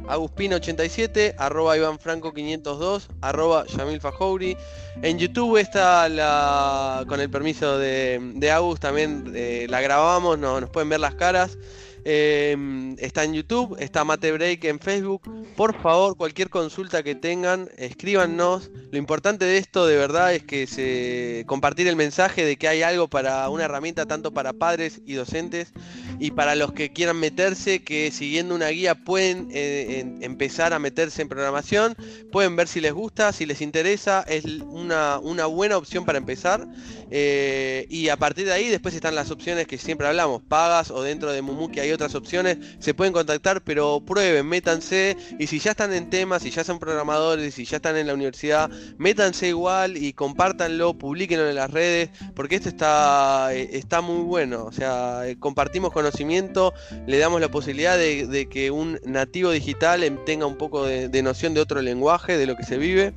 [0.08, 4.56] Aguspina87, arroba Iván Franco 502, arroba Yamil Fajouri.
[5.02, 10.60] En YouTube está la, con el permiso de, de Agus, también eh, la grabamos, no,
[10.60, 11.58] nos pueden ver las caras.
[12.04, 15.22] Em, está en YouTube, está Mate Break en Facebook.
[15.56, 18.70] Por favor, cualquier consulta que tengan, escríbanos.
[18.90, 22.82] Lo importante de esto de verdad es que se compartir el mensaje de que hay
[22.82, 25.72] algo para una herramienta tanto para padres y docentes
[26.18, 31.22] y para los que quieran meterse, que siguiendo una guía pueden eh, empezar a meterse
[31.22, 31.94] en programación,
[32.32, 36.66] pueden ver si les gusta, si les interesa, es una, una buena opción para empezar.
[37.10, 41.02] Eh, y a partir de ahí después están las opciones que siempre hablamos, pagas o
[41.02, 45.70] dentro de Mumuki hay otras opciones, se pueden contactar, pero prueben, métanse y si ya
[45.70, 49.96] están en temas, si ya son programadores, si ya están en la universidad, métanse igual
[49.96, 55.22] y compártanlo, publiquenlo en las redes, porque esto está, eh, está muy bueno, o sea,
[55.38, 56.74] compartimos conocimiento,
[57.06, 61.60] le damos la posibilidad de, que un nativo digital tenga un poco de noción de
[61.60, 63.12] otro lenguaje, de lo que se vive.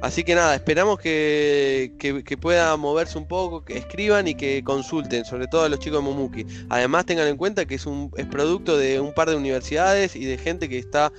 [0.00, 1.92] Así que nada, esperamos que,
[2.40, 6.04] pueda moverse un poco, que escriban y que consulten, sobre todo a los chicos de
[6.04, 6.46] Momuki.
[6.70, 10.24] Además tengan en cuenta que es un es producto de un par de universidades y
[10.24, 11.12] de gente que está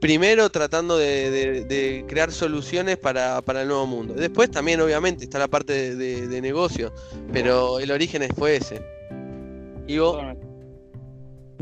[0.00, 4.14] primero tratando de, crear soluciones para, el nuevo mundo.
[4.14, 6.92] Después también obviamente está la parte de, negocio,
[7.32, 8.82] pero el origen fue ese.
[9.86, 10.18] Ivo.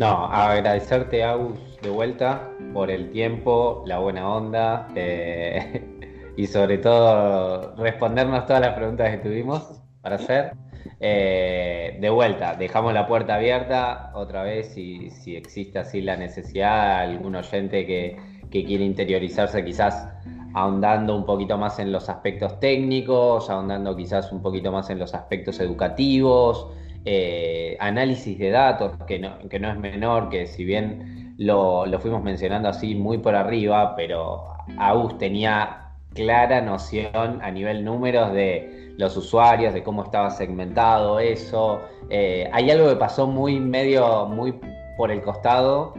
[0.02, 4.88] No, agradecerte Agus de vuelta por el tiempo, la buena onda.
[4.96, 5.80] Eh,
[6.36, 10.54] y sobre todo respondernos todas las preguntas que tuvimos para hacer.
[10.98, 17.02] Eh, de vuelta, dejamos la puerta abierta otra vez si, si existe así la necesidad,
[17.02, 18.16] algún oyente que,
[18.50, 20.08] que quiere interiorizarse quizás
[20.54, 25.14] ahondando un poquito más en los aspectos técnicos, ahondando quizás un poquito más en los
[25.14, 26.66] aspectos educativos,
[27.04, 31.98] eh, análisis de datos, que no, que no es menor, que si bien lo, lo
[31.98, 34.44] fuimos mencionando así muy por arriba, pero
[34.78, 35.82] Agus tenía
[36.14, 41.80] clara noción a nivel números de los usuarios, de cómo estaba segmentado eso.
[42.10, 44.54] Eh, hay algo que pasó muy medio, muy
[44.96, 45.94] por el costado,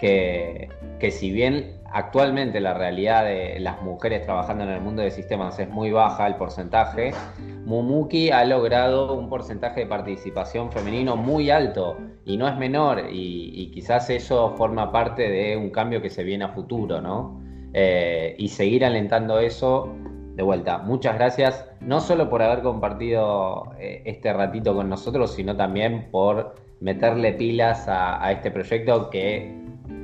[0.00, 5.10] que, que si bien actualmente la realidad de las mujeres trabajando en el mundo de
[5.10, 7.12] sistemas es muy baja el porcentaje,
[7.64, 13.70] Mumuki ha logrado un porcentaje de participación femenino muy alto y no es menor y,
[13.72, 17.40] quizás eso forma parte de un cambio que se viene a futuro, ¿no?
[17.74, 19.94] Eh, y seguir alentando eso
[20.34, 25.56] de vuelta, muchas gracias, no solo por haber compartido eh, este ratito con nosotros, sino
[25.56, 29.52] también por meterle pilas a, este proyecto que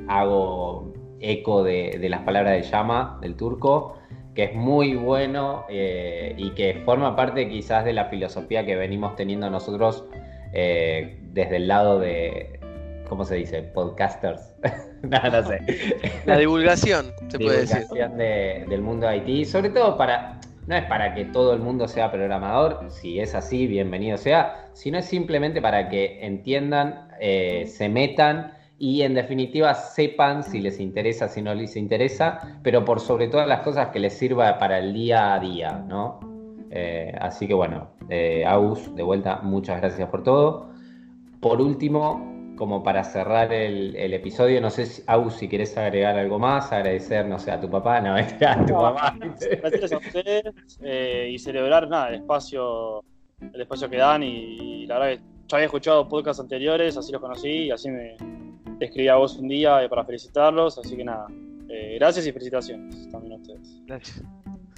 [0.07, 3.97] hago eco de, las palabras de Llama, del turco,
[4.33, 9.15] que es muy bueno eh, y que forma parte quizás de la filosofía que venimos
[9.15, 10.05] teniendo nosotros
[10.53, 12.59] eh, desde el lado de,
[13.07, 13.61] ¿cómo se dice?
[13.63, 14.53] Podcasters.
[15.03, 15.61] no, no sé.
[16.25, 17.87] La divulgación, se puede decir.
[18.67, 22.11] del mundo de IT, sobre todo para, no es para que todo el mundo sea
[22.11, 28.54] programador, si es así, bienvenido sea, sino es simplemente para que entiendan, eh, se metan
[28.77, 33.47] y en definitiva sepan si les interesa, si no les interesa, pero por sobre todas
[33.47, 36.19] las cosas que les sirva para el día a día, ¿no?
[36.71, 40.69] Eh, así que bueno, eh, Aus, de vuelta, muchas gracias por todo.
[41.39, 46.39] Por último, como para cerrar el, episodio, no sé, si, Aus, si quieres agregar algo
[46.39, 48.15] más, agradecer, no sé, a tu papá, no,
[48.47, 49.17] a tu mamá.
[49.61, 50.43] Gracias a ustedes
[50.81, 53.03] eh, y celebrar nada, el espacio,
[53.53, 57.21] el espacio que dan y, la verdad que ya había escuchado podcasts anteriores, así los
[57.21, 58.17] conocí y así me
[58.79, 61.27] escribí a vos un día para felicitarlos, así que nada,
[61.69, 63.81] eh, gracias y felicitaciones también a ustedes.
[63.85, 64.23] Gracias.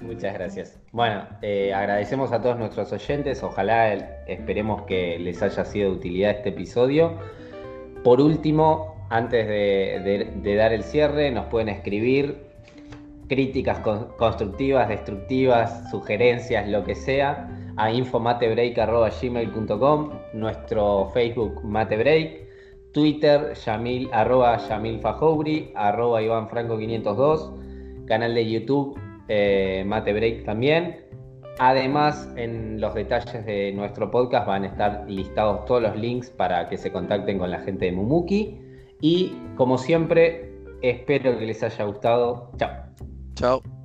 [0.04, 0.80] Muchas gracias.
[0.91, 3.41] Bueno, eh, agradecemos a todos nuestros oyentes.
[3.41, 3.95] Ojalá
[4.28, 7.18] esperemos que les haya sido de utilidad este episodio.
[8.04, 12.45] Por último, antes de, dar el cierre, nos pueden escribir
[13.28, 22.47] críticas constructivas, destructivas, sugerencias, lo que sea, a infomatebreak.gmail.com, nuestro Facebook Matebreak,
[22.98, 25.00] Twitter Yamil, arroba Yamil
[25.76, 27.52] arroba Iván Franco 502,
[28.08, 31.06] canal de YouTube eh, Matebreak también,
[31.60, 36.70] Además, en los detalles de nuestro podcast van a estar listados todos los links para
[36.70, 38.60] que se contacten con la gente de Mumuki.
[39.02, 42.52] Y como siempre, espero que les haya gustado.
[42.58, 42.72] Chao.
[43.34, 43.76] Chao.